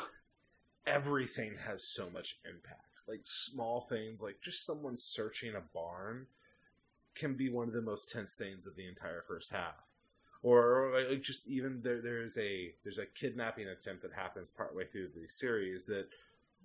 [0.86, 6.26] everything has so much impact like small things like just someone searching a barn
[7.16, 9.76] can be one of the most tense things of the entire first half.
[10.44, 15.10] Or, like just even there there's a there's a kidnapping attempt that happens partway through
[15.16, 16.08] the series that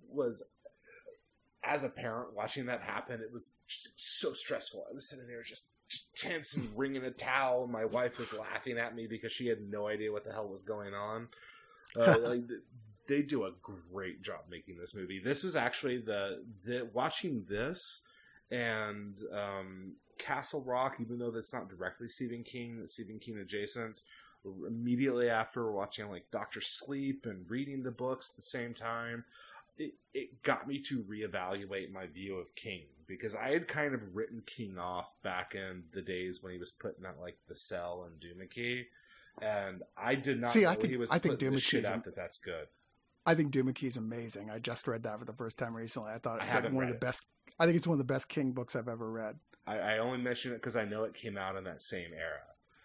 [0.07, 0.43] was
[1.63, 3.53] as a parent watching that happen it was
[3.95, 4.85] so stressful.
[4.89, 5.63] I was sitting there just
[6.15, 7.67] tense and wringing a towel.
[7.67, 10.61] My wife was laughing at me because she had no idea what the hell was
[10.61, 11.29] going on.
[11.99, 12.41] Uh, like
[13.07, 13.51] they do a
[13.91, 15.19] great job making this movie.
[15.23, 18.03] This was actually the the watching this
[18.51, 24.03] and um, Castle Rock, even though that's not directly Stephen King, Stephen King adjacent.
[24.43, 29.23] Immediately after watching like Doctor Sleep and reading the books at the same time,
[29.77, 34.15] it, it got me to reevaluate my view of King because I had kind of
[34.15, 38.07] written King off back in the days when he was putting out like The Cell
[38.07, 38.85] and Duma Key,
[39.41, 40.65] and I did not see.
[40.65, 41.39] I think he was I think
[41.85, 42.67] out that that's good.
[43.25, 44.49] I think is amazing.
[44.49, 46.11] I just read that for the first time recently.
[46.11, 47.25] I thought it like one of the best.
[47.59, 49.37] I think it's one of the best King books I've ever read.
[49.67, 52.41] I, I only mention it because I know it came out in that same era.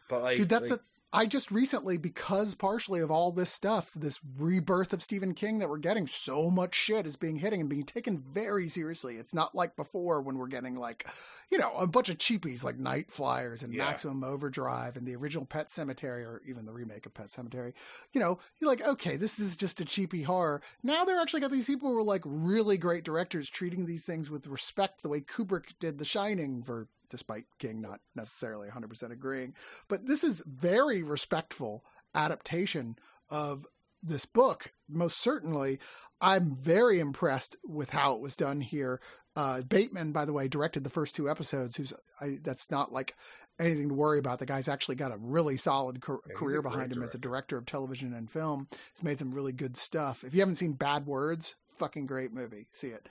[0.08, 0.82] But like, Dude, that's like, a.
[1.12, 5.68] I just recently, because partially of all this stuff, this rebirth of Stephen King that
[5.68, 9.16] we're getting, so much shit is being hitting and being taken very seriously.
[9.16, 11.08] It's not like before when we're getting like,
[11.50, 13.84] you know, a bunch of cheapies like Night Flyers and Yeah.
[13.84, 17.72] Maximum Overdrive and the original Pet Sematary or even the remake of Pet Sematary.
[18.12, 20.60] You know, you're like, okay, this is just a cheapy horror.
[20.82, 24.28] Now they're actually got these people who are like really great directors treating these things
[24.28, 29.54] with respect the way Kubrick did The Shining for despite King not necessarily 100% agreeing.
[29.88, 31.84] But this is very respectful
[32.14, 32.96] adaptation
[33.30, 33.64] of
[34.02, 34.72] this book.
[34.88, 35.78] Most certainly,
[36.20, 39.00] I'm very impressed with how it was done here.
[39.34, 41.76] Uh, Bateman, by the way, directed the first two episodes.
[41.76, 43.14] Who's I, that's not like
[43.58, 44.38] anything to worry about.
[44.38, 47.28] The guy's actually got a really solid Yeah, career behind him as a director.
[47.28, 48.68] director of television and film.
[48.70, 50.24] He's made some really good stuff.
[50.24, 52.68] If you haven't seen Bad Words, fucking great movie.
[52.70, 53.08] See it.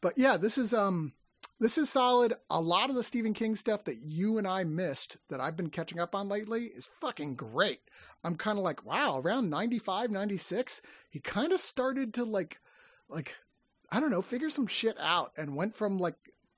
[0.00, 1.12] But yeah, this is um
[1.64, 2.34] this is solid.
[2.50, 5.70] A lot of the Stephen King stuff that you and I missed that I've been
[5.70, 7.80] catching up on lately is fucking great.
[8.22, 12.60] I'm kind of like, wow, around 95, 96, he kind of started to like,
[13.08, 13.38] like,
[13.90, 16.16] I don't know, figure some shit out and went from like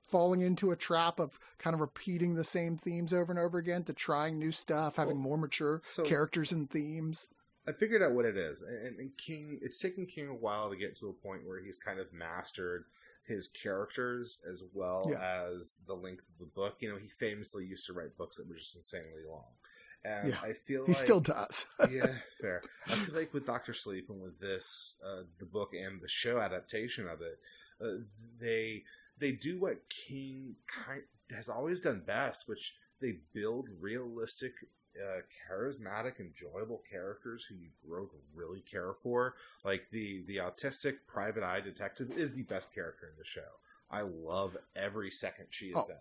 [0.09, 3.85] falling into a trap of kind of repeating the same themes over and over again
[3.85, 7.29] to trying new stuff, having more mature so- characters and themes.
[7.65, 9.59] I figured out what it is, and, and King.
[9.61, 12.85] It's taken King a while to get to a point where he's kind of mastered
[13.27, 15.47] his characters as well Yeah.
[15.49, 16.77] as the length of the book.
[16.79, 19.51] You know, he famously used to write books that were just insanely long,
[20.03, 20.39] and Yeah.
[20.41, 21.65] I feel He like, still does.
[21.91, 22.61] yeah, fair.
[22.87, 26.39] I feel like with Doctor Sleep and with this, uh, the book and the show
[26.39, 27.39] adaptation of it,
[27.81, 28.03] uh,
[28.39, 28.83] they
[29.19, 31.01] they do what King kind
[31.31, 34.53] has always done best, which they build realistic,
[35.01, 39.35] uh, charismatic, enjoyable characters who you grow to really care for.
[39.63, 43.41] Like the the autistic private eye detective is the best character in the show.
[43.89, 45.95] I love every second she is Oh, in.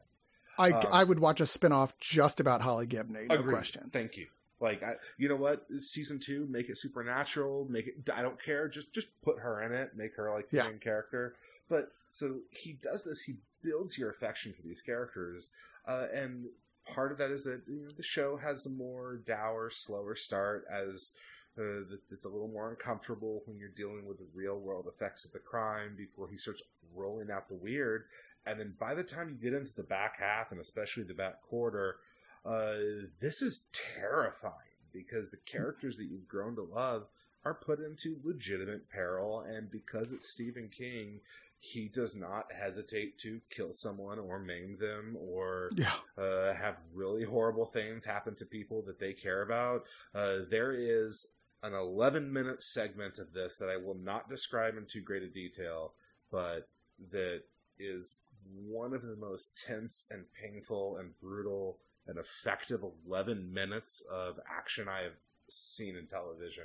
[0.59, 3.53] I, Um, I would watch a spin-off just about Holly Gibney, no Agreed.
[3.53, 3.91] question.
[3.93, 4.27] Thank you.
[4.59, 5.67] Like, I, you know what?
[5.79, 7.67] Season two, make it supernatural.
[7.69, 8.11] Make it.
[8.13, 8.67] I don't care.
[8.69, 9.95] Just, just put her in it.
[9.95, 10.69] Make her like the Yeah.
[10.69, 11.35] main character.
[11.69, 13.21] But so he does this.
[13.23, 15.51] He builds your affection for these characters,
[15.87, 16.47] uh, and
[16.87, 20.65] part of that is that you know, the show has a more dour, slower start
[20.71, 21.13] as.
[21.59, 25.33] Uh, it's a little more uncomfortable when you're dealing with the real world effects of
[25.33, 26.61] the crime before he starts
[26.95, 28.05] rolling out the weird.
[28.45, 31.41] And then by the time you get into the back half, and especially the back
[31.49, 31.97] quarter,
[32.45, 32.75] uh,
[33.21, 34.53] this is terrifying
[34.93, 37.07] because the characters that you've grown to love
[37.45, 41.21] are put into legitimate peril, and because it's Stephen King,
[41.59, 45.93] he does not hesitate to kill someone or maim them or Yeah.
[46.17, 49.85] uh, have really horrible things happen to people that they care about.
[50.15, 51.27] Uh, there is
[51.63, 55.29] an 11 minute segment of this that I will not describe in too great a
[55.29, 55.95] detail,
[56.31, 56.69] but
[57.11, 57.43] that
[57.79, 58.17] is
[58.55, 64.89] one of the most tense and painful and brutal and effective 11 minutes of action
[64.89, 65.17] I have
[65.49, 66.65] seen in television.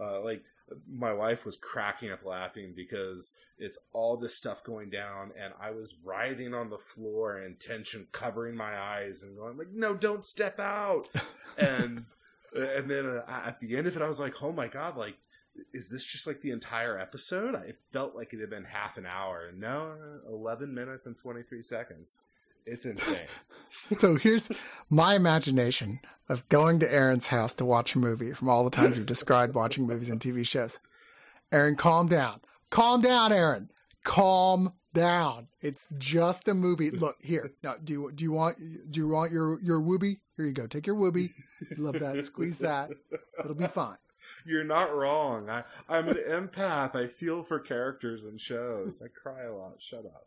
[0.00, 0.42] Uh, like,
[0.88, 5.70] my wife was cracking up laughing because it's all this stuff going down, and I
[5.70, 10.24] was writhing on the floor and tension covering my eyes and going like, "No, don't
[10.24, 11.08] step out!"
[11.58, 12.12] and
[12.56, 15.16] and then uh, at the end of it, I was like, "Oh my god!" Like,
[15.72, 17.54] is this just like the entire episode?
[17.66, 19.94] It felt like it had been half an hour, and no,
[20.28, 22.20] eleven minutes and twenty three seconds.
[22.70, 23.26] It's insane.
[23.96, 24.50] So here's
[24.90, 28.98] my imagination of going to Aaron's house to watch a movie from all the times
[28.98, 30.78] you've described watching movies and TV shows.
[31.52, 32.40] Aaron, calm down.
[32.68, 33.70] Calm down, Aaron.
[34.04, 35.48] Calm down.
[35.62, 36.90] It's just a movie.
[36.90, 37.50] Look here.
[37.64, 38.58] Now, do you do you want
[38.90, 40.18] do you want your your whoopee?
[40.36, 40.66] Here you go.
[40.66, 41.32] Take your whoopee.
[41.78, 42.22] Love that.
[42.26, 42.90] Squeeze that.
[43.40, 43.96] It'll be fine.
[44.48, 45.50] You're not wrong.
[45.50, 46.96] I, I'm an empath.
[46.96, 49.02] I feel for characters and shows.
[49.04, 49.74] I cry a lot.
[49.78, 50.24] Shut up.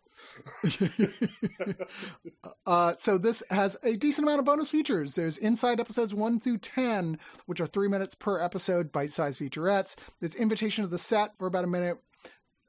[2.67, 5.15] uh, so this has a decent amount of bonus features.
[5.15, 7.17] There's inside episodes one through ten,
[7.47, 9.95] which are three minutes per episode, bite-sized featurettes.
[10.19, 11.97] There's invitation to the set for about a minute.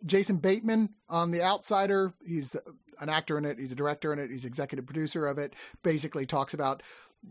[0.06, 2.14] Jason Bateman on The Outsider.
[2.26, 2.56] He's
[3.00, 3.58] an actor in it.
[3.58, 4.30] He's a director in it.
[4.30, 5.54] He's executive producer of it.
[5.82, 6.82] Basically talks about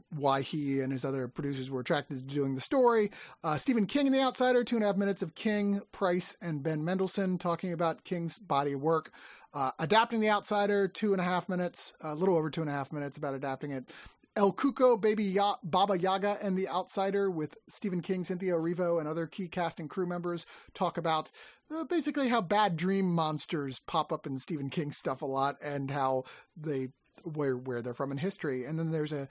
[0.10, 3.12] why he and his other producers were attracted to doing the story.
[3.44, 6.64] Uh, Stephen King and The Outsider, two and a half minutes of King, Price, and
[6.64, 9.12] Ben Mendelsohn talking about King's body of work.
[9.54, 12.74] Uh, adapting The Outsider, two and a half minutes, a little over two and a
[12.74, 13.96] half minutes about adapting it.
[14.38, 19.08] El Cuco, Baby ya- Baba Yaga, and The Outsider with Stephen King, Cynthia Erivo, and
[19.08, 21.32] other key cast and crew members talk about
[21.74, 25.92] uh, basically how bad dream monsters pop up in Stephen King stuff a lot and
[25.92, 26.24] how
[26.56, 26.88] they
[27.24, 28.66] where where they're from in history.
[28.66, 29.28] And then there's a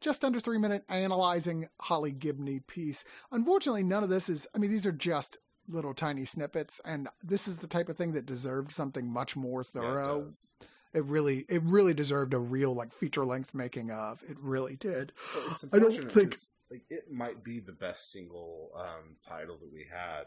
[0.00, 3.04] just under three minute analyzing Holly Gibney piece.
[3.32, 4.46] Unfortunately, none of this is.
[4.54, 8.12] I mean, these are just little tiny snippets, and this is the type of thing
[8.12, 10.22] that deserved something much more Yeah, it thorough.
[10.24, 10.50] does.
[10.92, 14.22] It really, it really deserved a real like feature length making of.
[14.28, 15.12] It really did.
[15.46, 16.36] It's I don't think-
[16.70, 20.24] like it might be the best single um, title that we had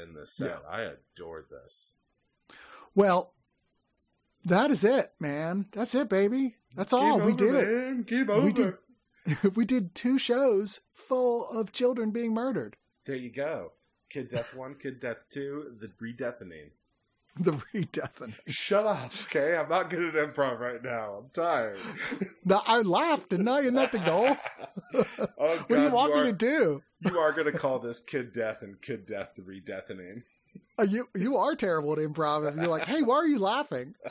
[0.00, 0.58] in this set.
[0.68, 0.82] I
[1.16, 1.92] adored this.
[2.96, 3.32] Well,
[4.44, 5.66] that is it, man.
[5.72, 6.56] That's it, baby.
[6.76, 7.18] That's all.
[7.20, 7.72] We over, did it.
[7.72, 8.02] man.
[8.02, 8.74] Game We did-
[9.54, 12.76] we did two shows full of children being murdered.
[13.06, 13.72] There you go.
[14.10, 16.70] Kid Death One, Kid Death Two, the redeafening.
[17.36, 18.34] The redeathing.
[18.46, 19.56] Shut up, okay?
[19.56, 21.14] I'm not good at improv right now.
[21.18, 21.78] I'm tired.
[22.46, 23.60] No, I laughed, didn't I?
[23.60, 24.36] Isn't that the goal?
[25.38, 26.82] Oh, what do you want me are, to do?
[27.00, 30.22] You are going to call this Kid Death and Kid Death the redeafening.
[30.78, 32.48] Uh, you you are terrible at improv.
[32.48, 33.94] If you're like, hey, why are you laughing?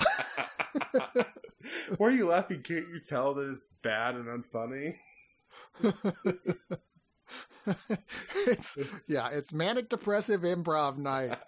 [1.97, 2.61] Why are you laughing?
[2.61, 4.97] Can't you tell that it's bad and unfunny?
[8.47, 11.37] it's yeah, it's manic depressive improv night.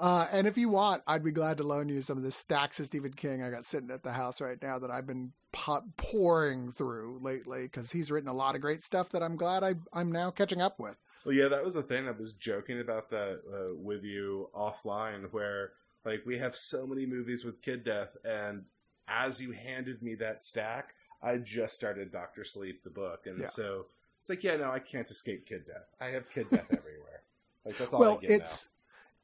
[0.00, 2.78] Uh, and if you want, I'd be glad to loan you some of the stacks
[2.78, 5.84] of Stephen King I got sitting at the house right now that I've been po-
[5.96, 9.74] pouring through lately because he's written a lot of great stuff that I'm glad I,
[9.92, 10.96] I'm now catching up with.
[11.24, 12.08] Well, yeah, that was the thing.
[12.08, 15.72] I was joking about that uh, with you offline, where
[16.04, 18.64] like we have so many movies with kid death, and
[19.08, 23.46] as you handed me that stack, I just started Doctor Sleep, the book, and Yeah.
[23.48, 23.86] so
[24.20, 25.86] it's like, yeah, no, I can't escape kid death.
[26.00, 27.22] I have kid death everywhere.
[27.64, 28.68] Like that's all well, I get it's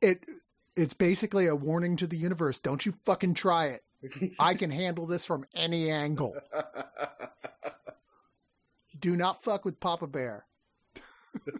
[0.03, 0.19] it
[0.77, 2.59] it's basically a warning to the universe.
[2.59, 3.81] Don't you fucking try it.
[4.39, 6.35] I can handle this from any angle.
[9.01, 10.47] Do not fuck with Papa Bear.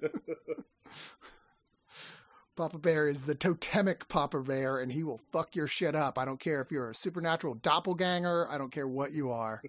[2.57, 6.19] Papa Bear is the totemic Papa Bear, and he will fuck your shit up.
[6.19, 8.49] I don't care if you're a supernatural doppelganger.
[8.49, 9.61] I don't care what you are.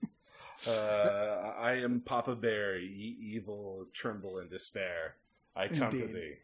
[0.66, 5.16] uh, I am Papa Bear, ye evil, tremble in despair.
[5.54, 6.36] I come to thee.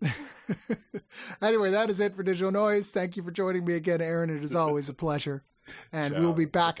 [1.42, 2.90] anyway, that is it for Digital Noise.
[2.90, 4.30] Thank you for joining me again, Aaron.
[4.30, 5.42] It is always a pleasure.
[5.92, 6.20] And Ciao.
[6.20, 6.78] we'll be back.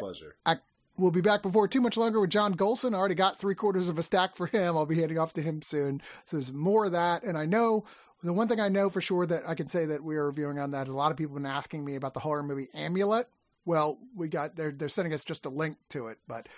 [0.98, 2.94] We'll be back before too much longer with John Golson.
[2.94, 4.76] I already got three quarters of a stack for him.
[4.76, 6.00] I'll be handing off to him soon.
[6.24, 7.22] So there's more of that.
[7.22, 7.84] And I know
[8.22, 10.58] the one thing I know for sure that I can say that we are reviewing
[10.58, 12.68] on that is a lot of people have been asking me about the horror movie
[12.74, 13.26] Amulet.
[13.66, 16.48] Well, we got they're they're sending us just a link to it, but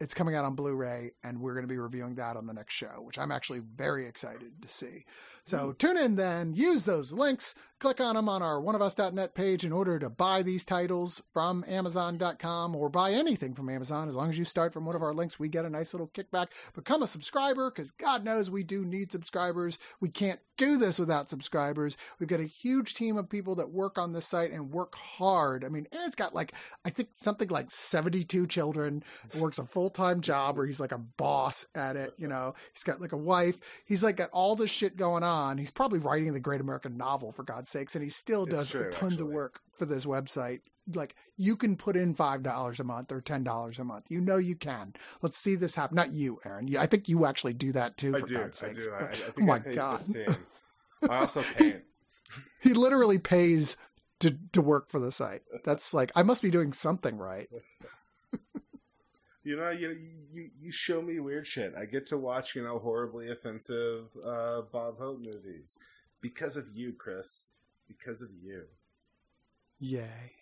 [0.00, 2.74] it's coming out on Blu-ray, and we're going to be reviewing that on the next
[2.74, 5.04] show, which I'm actually very excited to see.
[5.44, 5.78] So mm.
[5.78, 9.98] tune in then, use those links, click on them on our oneofus.net page in order
[9.98, 14.08] to buy these titles from Amazon.com or buy anything from Amazon.
[14.08, 16.08] As long as you start from one of our links, we get a nice little
[16.08, 16.48] kickback.
[16.74, 19.78] Become a subscriber because God knows we do need subscribers.
[20.00, 21.96] We can't do this without subscribers.
[22.18, 25.64] We've got a huge team of people that work on this site and work hard.
[25.64, 26.52] I mean, Aaron's got like,
[26.84, 29.02] I think something like 72 children,
[29.34, 32.12] works a full time job where he's like a boss at it.
[32.18, 33.56] You know, he's got like a wife.
[33.84, 35.58] He's like got all this shit going on.
[35.58, 37.94] He's probably writing the great American novel for God's sakes.
[37.94, 40.60] And he still It's does true, tons of work for this website.
[40.94, 44.06] Like you can put in $5 a month or $10 a month.
[44.10, 44.94] You know, you can.
[45.22, 45.96] Let's see this happen.
[45.96, 46.68] Not you, Aaron.
[46.68, 48.34] You- I think you actually do that too, I for do.
[48.38, 48.84] God's I sakes.
[48.86, 48.92] do.
[48.92, 49.10] I, I
[49.40, 50.00] oh my I God.
[51.08, 51.82] I also paint.
[52.60, 53.76] He literally pays
[54.20, 55.42] to, to work for the site.
[55.64, 57.46] That's like, I must be doing something right.
[59.48, 59.96] You know, you
[60.30, 61.72] you you show me weird shit.
[61.74, 65.78] I get to watch, you know, horribly offensive uh, Bob Hope movies
[66.20, 67.48] because of you, Chris.
[67.86, 68.64] Because of you.
[69.78, 70.37] Yay.